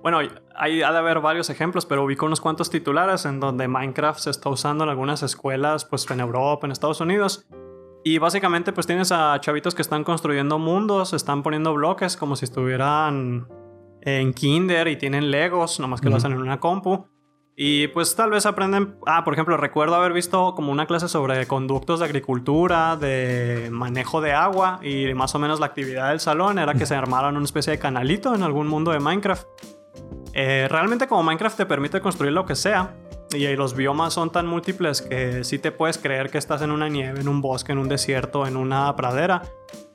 [0.02, 0.20] Bueno,
[0.56, 4.30] hay, ha de haber varios ejemplos, pero ubico unos cuantos titulares en donde Minecraft se
[4.32, 7.45] está usando en algunas escuelas, pues en Europa, en Estados Unidos.
[8.04, 12.45] Y básicamente pues tienes a chavitos que están construyendo mundos, están poniendo bloques como si
[12.45, 13.47] estuvieran
[14.02, 16.14] en kinder y tienen legos, nomás que uh -huh.
[16.14, 17.06] lo hacen en una compu.
[17.56, 21.45] Y pues tal vez aprenden, ah, por ejemplo, recuerdo haber visto como una clase sobre
[21.45, 26.58] conductos de agricultura, de manejo de agua y más o menos la actividad del salón
[26.58, 29.45] era que se armaran una especie de canalito en algún mundo de Minecraft.
[30.34, 32.95] Eh, realmente como Minecraft te permite construir lo que sea,
[33.34, 36.89] y los biomas son tan múltiples que sí te puedes creer que estás en una
[36.89, 39.41] nieve, en un bosque, en un desierto, en una pradera.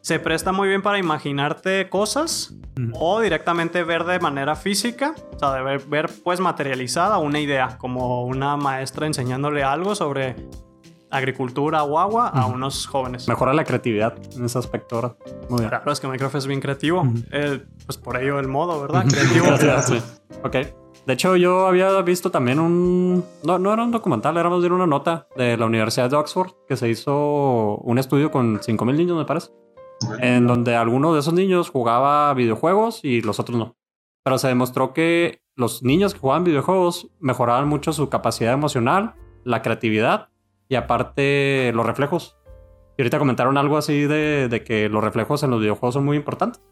[0.01, 2.93] Se presta muy bien para imaginarte cosas mm.
[2.95, 7.77] o directamente ver de manera física, o sea, de ver, ver, pues materializada una idea,
[7.79, 10.37] como una maestra enseñándole algo sobre
[11.17, 12.39] agricultura o agua mm.
[12.39, 13.29] a unos jóvenes.
[13.29, 14.97] Mejora la creatividad en ese aspecto.
[14.97, 15.17] ¿verdad?
[15.49, 15.69] Muy bien.
[15.71, 17.05] Claro, es que Minecraft es bien creativo.
[17.05, 17.25] Mm.
[17.33, 19.05] Eh, pues por ello el modo, ¿verdad?
[19.09, 19.47] Creativo.
[19.83, 20.01] sí.
[20.43, 20.57] Ok.
[21.07, 23.25] De hecho, yo había visto también un...
[23.45, 26.51] No, no era un documental, era más bien una nota de la Universidad de Oxford
[26.67, 29.51] que se hizo un estudio con 5.000 niños, me parece.
[30.21, 33.77] En donde alguno de esos niños jugaba videojuegos y los otros no.
[34.25, 39.15] Pero se demostró que los niños que jugaban videojuegos mejoraban mucho su capacidad emocional,
[39.45, 40.31] la creatividad
[40.69, 42.37] y aparte los reflejos.
[42.99, 46.17] Y ahorita comentaron algo así de, de que los reflejos en los videojuegos son muy
[46.17, 46.63] importantes.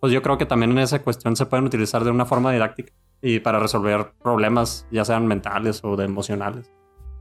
[0.00, 2.92] Pues yo creo que también en esa cuestión se pueden utilizar de una forma didáctica
[3.26, 6.70] y para resolver problemas, ya sean mentales o de emocionales.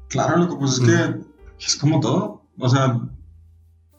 [0.09, 0.85] Claro, lo que pues es mm.
[0.85, 2.41] que es como todo.
[2.59, 2.99] O sea,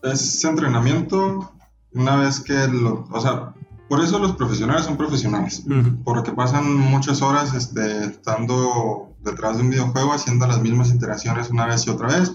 [0.03, 1.51] es entrenamiento
[1.95, 3.09] una vez que lo.
[3.11, 3.55] O sea,
[3.89, 5.64] por eso los profesionales son profesionales.
[5.66, 6.05] Uh -huh.
[6.05, 11.66] Porque pasan muchas horas este, estando detrás de un videojuego haciendo las mismas iteraciones una
[11.66, 12.33] vez y otra vez.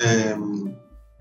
[0.00, 0.36] Eh,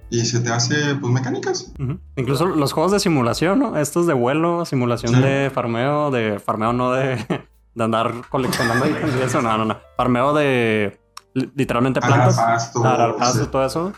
[0.09, 1.71] y se te hace, pues, mecánicas.
[1.79, 1.99] Uh -huh.
[2.17, 3.77] Incluso los juegos de simulación, ¿no?
[3.77, 5.21] Estos de vuelo, simulación sí.
[5.21, 7.15] de farmeo, de farmeo no de,
[7.75, 9.77] de andar coleccionando y eso, no, no, no.
[9.95, 10.99] Farmeo de
[11.33, 12.37] literalmente plantas.
[12.37, 12.83] Arar pasto.
[13.17, 13.49] Pasto, sí.
[13.51, 13.93] todo eso.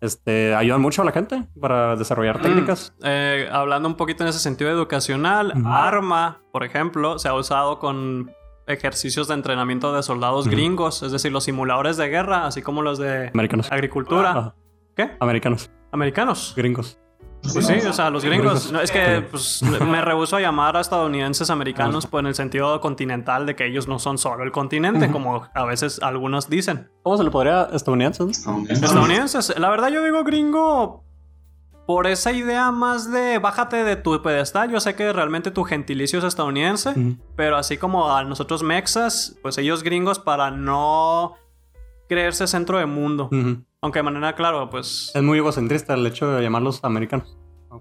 [0.00, 2.92] Este, ayudan mucho a la gente para desarrollar Mm, técnicas.
[3.04, 5.52] eh, hablando un poquito en ese sentido educacional.
[5.64, 8.32] Arma, por ejemplo, se ha usado con
[8.66, 12.98] ejercicios de entrenamiento de soldados gringos, es decir, los simuladores de guerra, así como los
[12.98, 13.70] de Americanos.
[13.70, 14.54] agricultura.
[14.96, 15.10] ¿Qué?
[15.20, 16.54] Americanos, Americanos.
[16.56, 16.98] gringos.
[17.52, 18.68] Pues sí, o sea, los gringos.
[18.68, 18.72] Gringos.
[18.72, 22.80] No, es que pues, me rehuso a llamar a estadounidenses americanos pues, en el sentido
[22.80, 26.90] continental de que ellos no son solo el continente, como a veces algunos dicen.
[27.02, 28.28] ¿Cómo se le podría estadounidenses?
[28.38, 28.82] Estadounidenses.
[28.84, 31.04] Estadounidenses, la verdad yo digo gringo
[31.86, 34.70] por esa idea más de bájate de tu pedestal.
[34.70, 36.94] Yo sé que realmente tu gentilicio es estadounidense,
[37.36, 41.34] pero así como a nosotros mexas, pues ellos gringos para no
[42.08, 43.28] creerse centro de mundo.
[43.80, 45.10] Aunque de manera, claro, pues...
[45.14, 47.36] Es muy egocentrista el hecho de llamarlos americanos.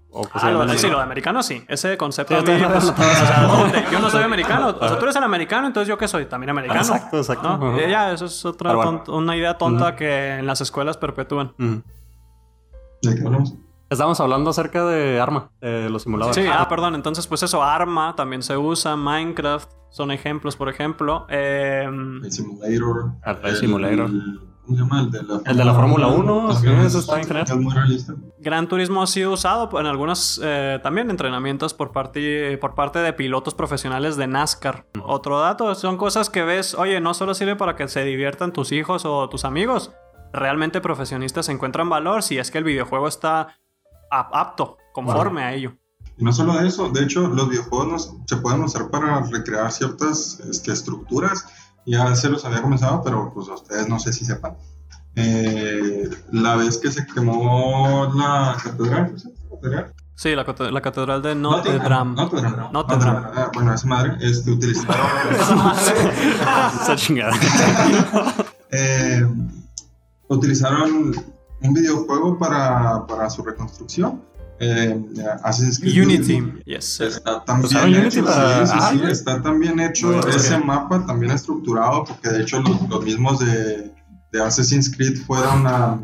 [0.10, 1.64] O Ah, lo, sí, lo de americano sí.
[1.68, 4.70] Ese concepto Sí, a mí, pues, o sea, yo no soy americano.
[4.80, 6.26] O sea, tú eres el americano, entonces yo qué soy?
[6.28, 6.80] También americano.
[6.80, 7.58] Exacto, exacto.
[7.58, 7.78] ¿no?
[7.78, 8.90] Eh, Ya, eso es otra bueno.
[9.04, 11.54] tonta- una idea tonta que en las escuelas perpetúan.
[11.60, 11.84] Ujú.
[13.02, 13.54] ¿De qué hablamos?
[13.92, 16.42] Estábamos hablando acerca de Arma, de los simuladores.
[16.44, 16.96] Sí, ah, perdón.
[16.96, 21.28] Entonces, pues eso, Arma también se usa, Minecraft son ejemplos, por ejemplo.
[21.30, 21.84] Eh,
[22.24, 23.12] El Simulator.
[23.44, 24.10] El Simulator.
[24.66, 25.02] ¿Cómo se llama?
[25.02, 28.14] El de la El de la Fórmula 1, sí, es- está muy realista.
[28.40, 33.12] Gran Turismo ha sido usado en algunos eh, también entrenamientos por parte, por parte de
[33.12, 34.86] pilotos profesionales de NASCAR.
[35.04, 38.72] Otro dato, son cosas que ves, oye, no solo sirve para que se diviertan tus
[38.72, 39.92] hijos o tus amigos,
[40.32, 43.58] realmente profesionistas encuentran valor si es que el videojuego está
[44.12, 45.74] apto, conforme a ello.
[46.18, 50.40] Y no solo eso, de hecho, los videojuegos nos- se pueden usar para recrear ciertas
[50.50, 51.46] este, estructuras.
[51.86, 54.56] Ya se los había comenzado, pero pues a ustedes no sé si sepan.
[55.16, 59.16] Eh, la vez que se quemó la catedral.
[60.16, 62.16] Sí, la, la catedral de Notre Dame.
[62.16, 62.70] Notre Dame.
[62.72, 63.28] Notre Dame.
[63.36, 64.96] Ah, Bueno, esa madre, este, utilizaron...
[66.82, 67.34] Esa chingada.
[68.72, 69.26] eh,
[70.28, 71.14] utilizaron
[71.62, 74.22] un videojuego para, para su reconstrucción.
[74.64, 75.04] Eh,
[75.44, 77.00] Assassin's Creed Unity, yes.
[77.02, 81.04] Está tan bien Unity hecho, para- sí, sí, Ah, está tan bien hecho ese mapa,
[81.06, 83.92] también estructurado, porque de hecho los, los mismos de,
[84.32, 86.00] de Assassin's Creed fueron a,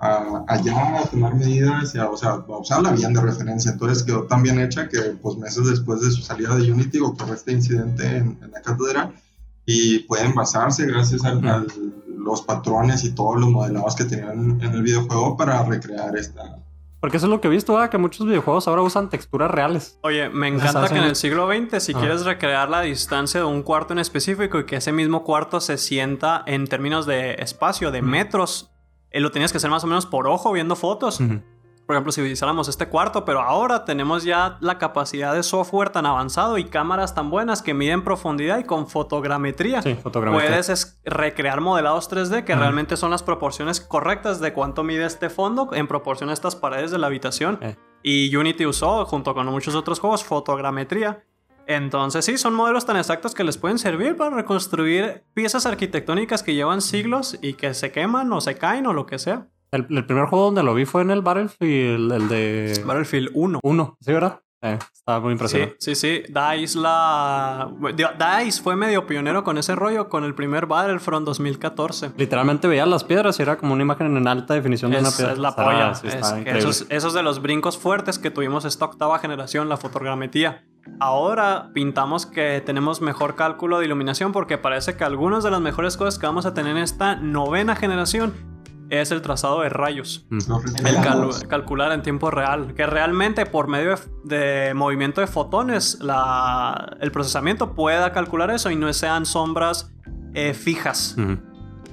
[0.00, 3.70] a- allá a tomar medidas, y a, o sea, a usar la bien de referencia,
[3.70, 7.34] entonces quedó tan bien hecha que pues meses después de su salida de Unity ocurrió
[7.34, 9.12] este incidente en, en la catedral
[9.64, 11.40] y pueden basarse gracias a Ujú.
[12.22, 16.58] Los patrones y todos los modelados que tenían en el videojuego para recrear esta...
[17.00, 17.90] Porque eso es lo que he visto, ¿verdad?
[17.90, 19.98] que muchos videojuegos ahora usan texturas reales.
[20.02, 21.98] Oye, me encanta que en el siglo XX, si Ah.
[21.98, 25.78] quieres recrear la distancia de un cuarto en específico y que ese mismo cuarto se
[25.78, 28.70] sienta en términos de espacio, de metros,
[29.10, 31.20] eh, lo tenías que hacer más o menos por ojo viendo fotos.
[31.92, 36.06] Por ejemplo, si utilizáramos este cuarto, pero ahora tenemos ya la capacidad de software tan
[36.06, 39.82] avanzado y cámaras tan buenas que miden profundidad y con fotogrametría.
[39.82, 40.48] Sí, fotogrametría.
[40.48, 42.60] Puedes es- recrear modelados 3D que Ujú.
[42.62, 46.90] realmente son las proporciones correctas de cuánto mide este fondo en proporción a estas paredes
[46.90, 47.58] de la habitación.
[47.60, 47.76] Eh.
[48.02, 51.24] Y Unity usó, junto con muchos otros juegos, fotogrametría.
[51.66, 56.54] Entonces sí, son modelos tan exactos que les pueden servir para reconstruir piezas arquitectónicas que
[56.54, 59.46] llevan siglos y que se queman o se caen o lo que sea.
[59.72, 63.60] El, el primer juego donde lo vi fue en el Battlefield, el de Battlefield 1.
[63.62, 64.40] 1, ¿sí, verdad?
[64.64, 65.76] Eh, estaba muy Sí, impresionante.
[65.80, 66.22] sí, sí.
[66.28, 67.68] DICE la...
[68.44, 72.12] DICE fue medio pionero con ese rollo con el primer Battlefront 2014.
[72.16, 75.16] Literalmente veía las piedras y era como una imagen en alta definición de una Es,
[75.16, 75.32] piedra.
[75.32, 75.94] es la Está- polla.
[75.96, 76.58] sí, Es está increíble.
[76.60, 80.64] esos, esos de los brincos fuertes que tuvimos esta octava generación, la fotogrametría.
[81.00, 85.96] Ahora pintamos que tenemos mejor cálculo de iluminación porque parece que algunas de las mejores
[85.96, 88.32] cosas que vamos a tener en esta novena generación
[89.00, 90.26] es el trazado de rayos.
[90.30, 90.38] Mm.
[90.86, 92.74] El cal- calcular en tiempo real.
[92.74, 98.70] Que realmente por medio de, de movimiento de fotones, la- el procesamiento pueda calcular eso
[98.70, 99.90] y no sean sombras
[100.34, 101.16] eh, fijas.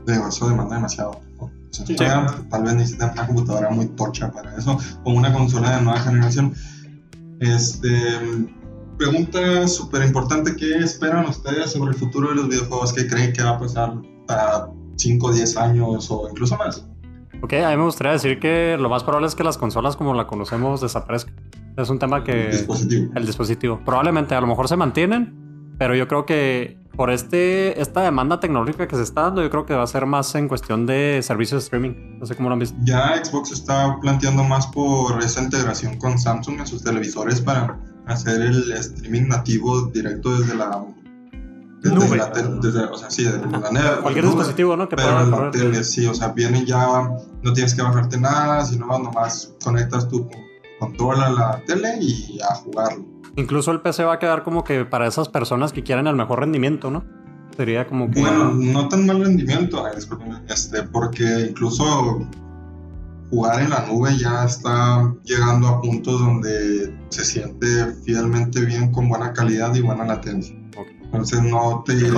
[0.07, 1.21] Eso demanda demasiado.
[1.39, 5.77] O sea, todavía Tal vez necesitan una computadora muy tocha para eso, o una consola
[5.77, 6.53] de nueva generación.
[7.39, 7.89] Este,
[8.97, 12.91] pregunta súper importante: ¿qué esperan ustedes sobre el futuro de los videojuegos?
[12.93, 13.93] ¿Qué creen que va a pasar
[14.29, 16.85] a 5 o 10 años o incluso más?
[17.41, 20.13] Ok, a mí me gustaría decir que lo más probable es que las consolas como
[20.13, 21.35] la conocemos desaparezcan.
[21.77, 22.47] Es un tema que...
[22.47, 23.11] El dispositivo.
[23.15, 23.81] El dispositivo.
[23.85, 28.85] Probablemente a lo mejor se mantienen, pero yo creo que por este, esta demanda tecnológica
[28.85, 31.61] que se está dando, yo creo que va a ser más en cuestión de servicios
[31.61, 32.19] de streaming.
[32.19, 32.77] No sé cómo lo han visto.
[32.83, 38.41] Ya Xbox está planteando más por esa integración con Samsung en sus televisores para hacer
[38.41, 40.83] el streaming nativo directo desde la.
[41.81, 42.17] Desde Nube.
[42.17, 44.01] la desde, o sea, sí, desde la nube.
[44.01, 44.89] Cualquier dispositivo, ¿no?
[44.89, 47.09] Que Pero pueda en la tele, sí, o sea, vienen ya,
[47.41, 50.29] no tienes que bajarte nada, sino nomás conectas tu
[50.79, 53.05] control a la tele y a jugarlo.
[53.35, 56.39] Incluso el PC va a quedar como que para esas personas que quieren el mejor
[56.39, 57.03] rendimiento, ¿no?
[57.55, 58.21] Sería como que...
[58.21, 59.85] Bueno, no tan mal rendimiento,
[60.47, 62.25] este, porque incluso
[63.29, 69.07] jugar en la nube ya está llegando a puntos donde se siente fielmente bien con
[69.07, 70.58] buena calidad y buena latencia.
[71.11, 72.09] Entonces no te diré,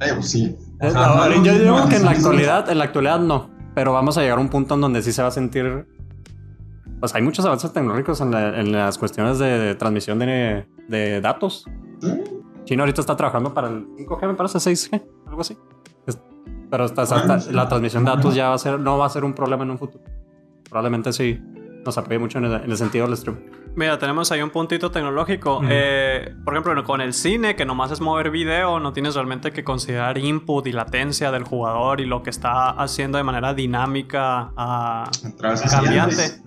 [0.00, 0.56] eh, pues sí.
[0.80, 3.20] O sea, no, no es lo yo digo que en la actualidad, en la actualidad
[3.20, 5.86] no, pero vamos a llegar a un punto en donde sí se va a sentir.
[7.00, 11.20] Pues hay muchos avances tecnológicos en, la- en las cuestiones de, de transmisión de, de
[11.20, 11.64] datos.
[12.00, 12.08] ¿Sí?
[12.64, 15.56] China ahorita está trabajando para el 5G, me parece 6G, algo así.
[16.06, 16.18] Es-
[16.70, 17.52] pero Bueno, está- sí.
[17.52, 19.70] la transmisión de datos ya va a ser, no va a ser un problema en
[19.72, 20.04] un futuro.
[20.68, 21.40] Probablemente sí
[21.84, 23.38] nos apoye mucho en el, en el sentido del stream.
[23.74, 25.62] Mira, tenemos ahí un puntito tecnológico.
[25.68, 29.64] Eh, por ejemplo, con el cine, que nomás es mover video, no tienes realmente que
[29.64, 34.52] considerar input y latencia del jugador y lo que está haciendo de manera dinámica.
[34.56, 36.42] ah, Entradas cambiante.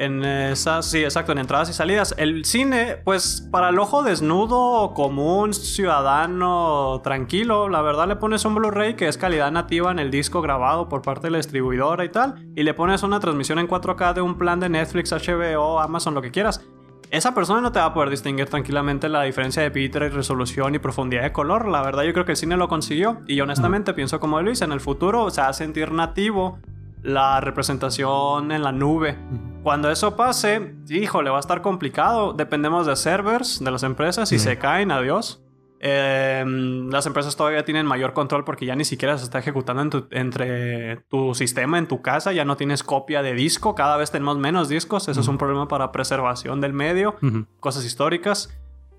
[0.00, 2.14] En esas, sí, exacto, en entradas y salidas.
[2.16, 8.54] El cine, pues para el ojo desnudo, común, ciudadano, tranquilo, la verdad le pones un
[8.54, 12.08] Blu-ray que es calidad nativa en el disco grabado por parte de la distribuidora y
[12.08, 16.14] tal, y le pones una transmisión en 4K de un plan de Netflix, HBO, Amazon,
[16.14, 16.64] lo que quieras.
[17.10, 20.78] Esa persona no te va a poder distinguir tranquilamente la diferencia de bitrate, resolución y
[20.78, 21.68] profundidad de color.
[21.68, 23.20] La verdad, yo creo que el cine lo consiguió.
[23.26, 26.58] Y honestamente pienso como Luis, en el futuro se va a sentir nativo
[27.02, 29.16] la representación en la nube.
[29.62, 32.32] Cuando eso pase, híjole, va a estar complicado.
[32.32, 34.28] Dependemos de servers de las empresas.
[34.28, 35.42] Si se caen, adiós.
[35.82, 36.44] Eh,
[36.90, 40.06] las empresas todavía tienen mayor control porque ya ni siquiera se está ejecutando en tu,
[40.10, 42.32] entre tu sistema, en tu casa.
[42.32, 43.74] Ya no tienes copia de disco.
[43.74, 45.08] Cada vez tenemos menos discos.
[45.08, 47.16] Eso es un problema para preservación del medio.
[47.60, 48.56] Cosas históricas.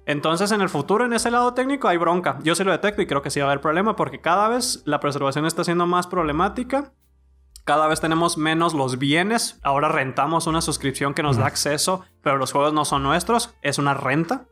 [0.07, 2.39] Entonces, en el futuro, en ese lado técnico, hay bronca.
[2.43, 4.81] Yo sí lo detecto y creo que sí va a haber problema porque cada vez
[4.85, 6.91] la preservación está siendo más problemática
[7.63, 9.59] cada vez tenemos menos los bienes.
[9.63, 13.77] Ahora rentamos una suscripción que nos da acceso, pero los juegos no son nuestros, es
[13.77, 14.45] una renta.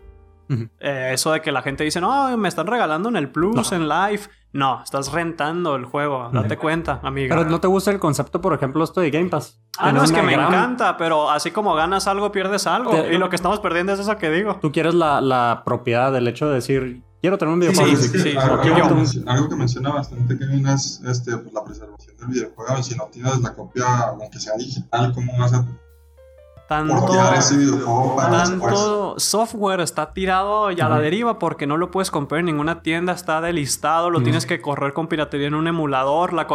[0.79, 3.87] Eh, eso de que la gente dice, no, me están regalando en el Plus, en
[3.87, 4.21] Live.
[4.51, 7.35] No, estás rentando el juego, date cuenta, amiga.
[7.35, 9.61] Pero no te gusta el concepto, por ejemplo, esto de Game Pass.
[9.77, 12.95] Ah, no, es que me encanta, pero así como ganas algo, pierdes algo.
[13.11, 14.57] Y lo que estamos perdiendo es eso que digo.
[14.59, 17.95] Tú quieres la, la propiedad del hecho de decir, quiero tener un videojuego.
[17.95, 22.79] Sí, sí, sí, algo, que menciona, bastante Kevin es este, pues, la preservación del videojuego.
[22.79, 25.65] Y si no tienes la copia, aunque sea digital, ¿cómo vas a
[26.69, 31.89] tanto, ese videojuego para tanto software está tirado ya a la deriva porque no lo
[31.89, 35.67] puedes comprar en ninguna tienda, está delistado, lo tienes que correr con piratería en un
[35.67, 36.31] emulador.
[36.31, 36.45] La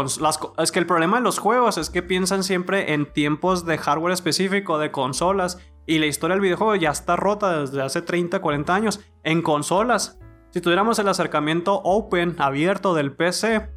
[0.59, 4.12] es que el problema de los juegos es que piensan siempre en tiempos de hardware
[4.12, 8.73] específico, de consolas, y la historia del videojuego ya está rota desde hace 30, 40
[8.73, 10.21] años en consolas.
[10.55, 13.71] Si tuviéramos el acercamiento open, abierto del PC,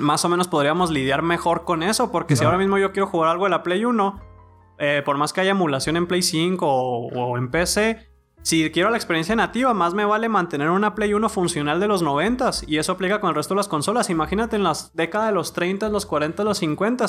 [0.00, 3.30] más o menos podríamos lidiar mejor con eso, porque si ahora mismo yo quiero jugar
[3.30, 4.20] algo de la Play 1,
[4.80, 8.10] eh, por más que haya emulación en Play 5 o, en PC,
[8.42, 12.02] si quiero la experiencia nativa, más me vale mantener una Play 1 funcional de los
[12.02, 14.10] 90 y eso aplica con el resto de las consolas.
[14.10, 17.06] Imagínate en las décadas de los 30, los 40, los 50,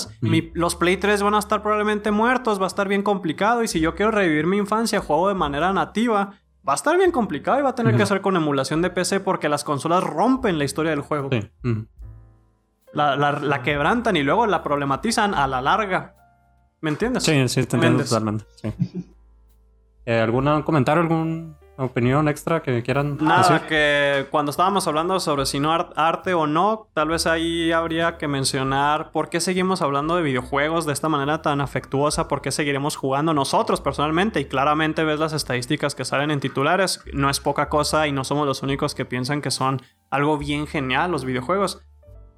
[0.53, 3.79] los Play 3 van a estar probablemente muertos, va a estar bien complicado y si
[3.79, 7.61] yo quiero revivir mi infancia, juego de manera nativa, va a estar bien complicado y
[7.61, 10.91] va a tener que hacer con emulación de PC porque las consolas rompen la historia
[10.91, 11.29] del juego.
[12.93, 16.15] La, quebrantan y luego la problematizan a la larga.
[16.81, 17.23] ¿Me entiendes?
[17.23, 18.45] Sí, sí, te entiendo totalmente.
[20.05, 25.59] Eh, ¿Algún comentario, algún opinión extra que quieran Nada, que cuando estábamos hablando sobre si
[25.59, 30.23] no arte o no, tal vez ahí habría que mencionar por qué seguimos hablando de
[30.23, 34.39] videojuegos de esta manera tan afectuosa, por qué seguiremos jugando nosotros personalmente.
[34.39, 38.23] Y claramente ves las estadísticas que salen en titulares, no es poca cosa y no
[38.23, 41.81] somos los únicos que piensan que son algo bien genial los videojuegos.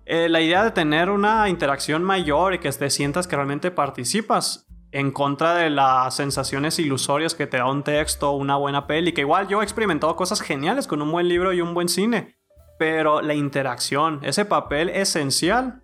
[0.06, 4.68] Eh, la idea de tener una interacción mayor y que te sientas que realmente participas
[4.92, 9.22] en contra de las sensaciones ilusorias que te da un texto, una buena peli, que
[9.22, 12.36] igual yo he experimentado cosas geniales con un buen libro y un buen cine,
[12.78, 15.82] pero la interacción, ese papel esencial,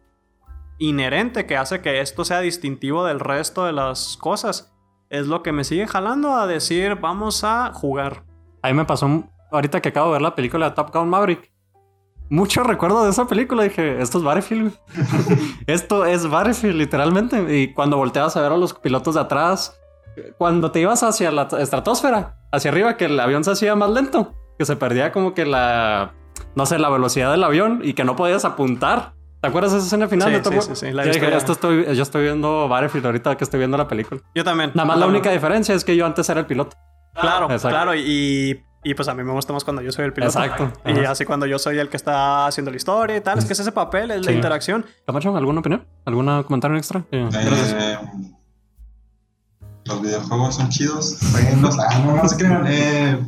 [0.77, 4.73] inherente que hace que esto sea distintivo del resto de las cosas,
[5.09, 8.25] es lo que me sigue jalando a decir, vamos a jugar.
[8.61, 11.51] A mí me pasó ahorita que acabo de ver la película Top Gun Maverick
[12.29, 13.63] mucho recuerdo de esa película.
[13.63, 14.73] Dije, esto es Battlefield.
[15.67, 17.57] esto es Battlefield, literalmente.
[17.57, 19.79] Y cuando volteabas a ver a los pilotos de atrás,
[20.37, 24.33] cuando te ibas hacia la estratosfera, hacia arriba, que el avión se hacía más lento,
[24.57, 26.13] que se perdía como que la,
[26.55, 29.13] no sé, la velocidad del avión y que no podías apuntar.
[29.41, 30.91] ¿Te acuerdas de esa escena final de Sí, sí, sí.
[30.91, 34.19] La esto estoy, yo estoy viendo Battlefield ahorita que estoy viendo la película.
[34.33, 34.71] Yo también.
[34.73, 36.75] Nada más la única diferencia es que yo antes era el piloto.
[37.13, 37.95] Claro, claro.
[37.95, 40.39] Y y pues a mí me gusta más cuando yo soy el piloto.
[40.39, 40.71] Exacto.
[40.85, 43.37] Y así cuando yo soy el que está haciendo la historia y tal.
[43.37, 44.85] Es que es ese papel, es la interacción.
[45.05, 45.85] Camacho, ¿alguna opinión?
[46.05, 47.03] ¿Algún comentario extra?
[47.11, 47.97] Eh,
[49.85, 51.17] los videojuegos son chidos.
[51.33, 52.65] Ah, no, no se crean.
[52.67, 53.19] Eh,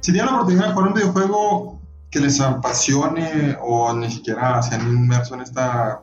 [0.00, 1.80] si tienen la oportunidad de jugar un videojuego
[2.10, 6.00] que les apasione o ni siquiera sean inmersos en, esta,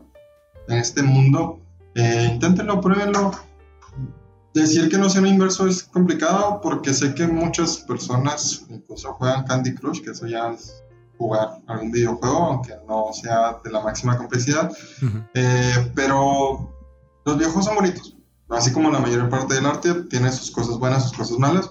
[0.68, 1.60] en este mundo,
[1.96, 3.32] eh, inténtenlo, pruébenlo
[4.58, 9.46] Decir que no sea un inverso es complicado porque sé que muchas personas incluso juegan
[9.46, 10.84] Candy Crush, que eso ya es
[11.16, 14.72] jugar algún videojuego, aunque no sea de la máxima complejidad.
[15.36, 16.74] Eh, pero
[17.24, 18.16] los videojuegos son bonitos.
[18.50, 21.70] Así como la mayor parte del arte tiene sus cosas buenas, sus cosas malas.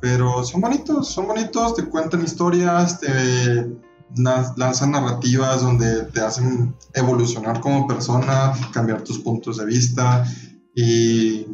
[0.00, 3.68] Pero son bonitos, son bonitos, te cuentan historias, te
[4.14, 10.24] lanzan narrativas donde te hacen evolucionar como persona, cambiar tus puntos de vista
[10.72, 11.44] y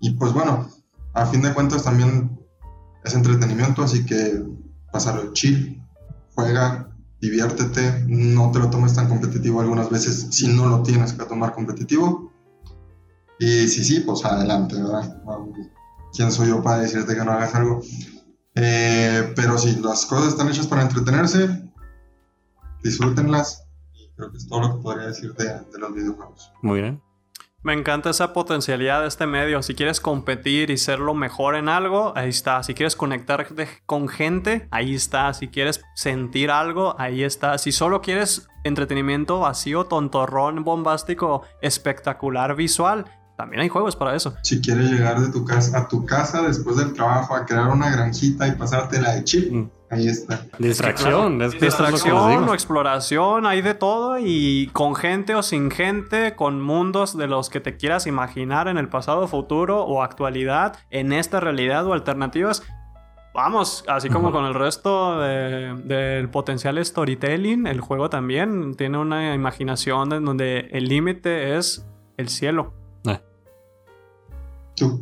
[0.00, 0.68] y pues bueno,
[1.14, 2.38] a fin de cuentas también
[3.04, 4.44] es entretenimiento, así que
[4.92, 5.82] pasarlo chill,
[6.34, 6.88] juega,
[7.20, 11.52] diviértete, no te lo tomes tan competitivo algunas veces si no lo tienes que tomar
[11.52, 12.32] competitivo.
[13.40, 15.22] Y sí, sí, pues adelante, ¿verdad?
[16.12, 17.80] ¿Quién soy yo para decirte que no hagas algo?
[18.54, 21.70] Eh, pero si las cosas están hechas para entretenerse,
[22.82, 23.64] disfrútenlas.
[24.16, 26.52] Creo que es todo lo que podría decir de, de los videojuegos.
[26.62, 27.00] Muy bien.
[27.64, 29.64] Me encanta esa potencialidad de este medio.
[29.64, 32.62] Si quieres competir y ser lo mejor en algo, ahí está.
[32.62, 33.48] Si quieres conectar
[33.84, 35.34] con gente, ahí está.
[35.34, 37.58] Si quieres sentir algo, ahí está.
[37.58, 43.06] Si solo quieres entretenimiento vacío, tontorrón, bombástico, espectacular, visual,
[43.36, 44.34] también hay juegos para eso.
[44.44, 47.90] Si quieres llegar de tu casa a tu casa después del trabajo a crear una
[47.90, 49.70] granjita y pasártela de chip, mm.
[49.90, 50.46] Ahí está.
[50.58, 57.16] Distracción, distracción o exploración, hay de todo y con gente o sin gente, con mundos
[57.16, 61.86] de los que te quieras imaginar en el pasado, futuro o actualidad, en esta realidad
[61.86, 62.62] o alternativas.
[63.34, 70.12] Vamos, así como con el resto del potencial storytelling, el juego también tiene una imaginación
[70.12, 71.86] en donde el límite es
[72.16, 72.74] el cielo.
[74.74, 75.00] ¿Tú?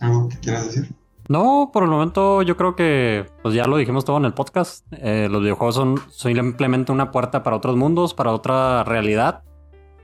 [0.00, 1.01] ¿Algo que quieras decir?
[1.32, 4.84] No, por el momento yo creo que pues ya lo dijimos todo en el podcast.
[4.92, 9.42] Eh, los videojuegos son simplemente una puerta para otros mundos, para otra realidad.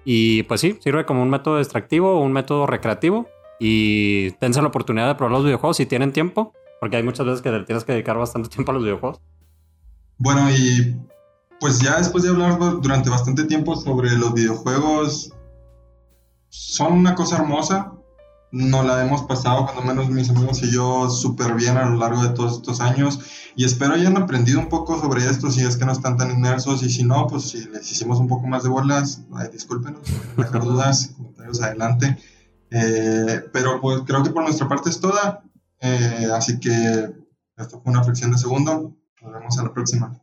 [0.07, 3.29] Y pues sí, sirve como un método extractivo, un método recreativo.
[3.61, 7.43] Y dense la oportunidad de probar los videojuegos si tienen tiempo, porque hay muchas veces
[7.43, 9.21] que tienes que dedicar bastante tiempo a los videojuegos.
[10.17, 10.97] Bueno, y
[11.61, 15.31] pues ya después de hablar durante bastante tiempo sobre los videojuegos,
[16.49, 17.93] son una cosa hermosa,
[18.51, 22.23] no la hemos pasado, cuando menos mis amigos y yo, súper bien a lo largo
[22.23, 23.21] de todos estos años.
[23.57, 26.83] Y espero hayan aprendido un poco sobre esto, si es que no están tan inmersos.
[26.83, 29.23] Y si no, pues si les hicimos un poco más de bolas,
[29.53, 30.03] discúlpenos,
[30.37, 32.17] dejar dudas, comentarios adelante.
[32.71, 35.43] Eh, pero pues creo que por nuestra parte es toda.
[35.81, 37.13] Eh, así que
[37.57, 38.95] esto fue una fracción de segundo.
[39.21, 40.21] Nos vemos a la próxima.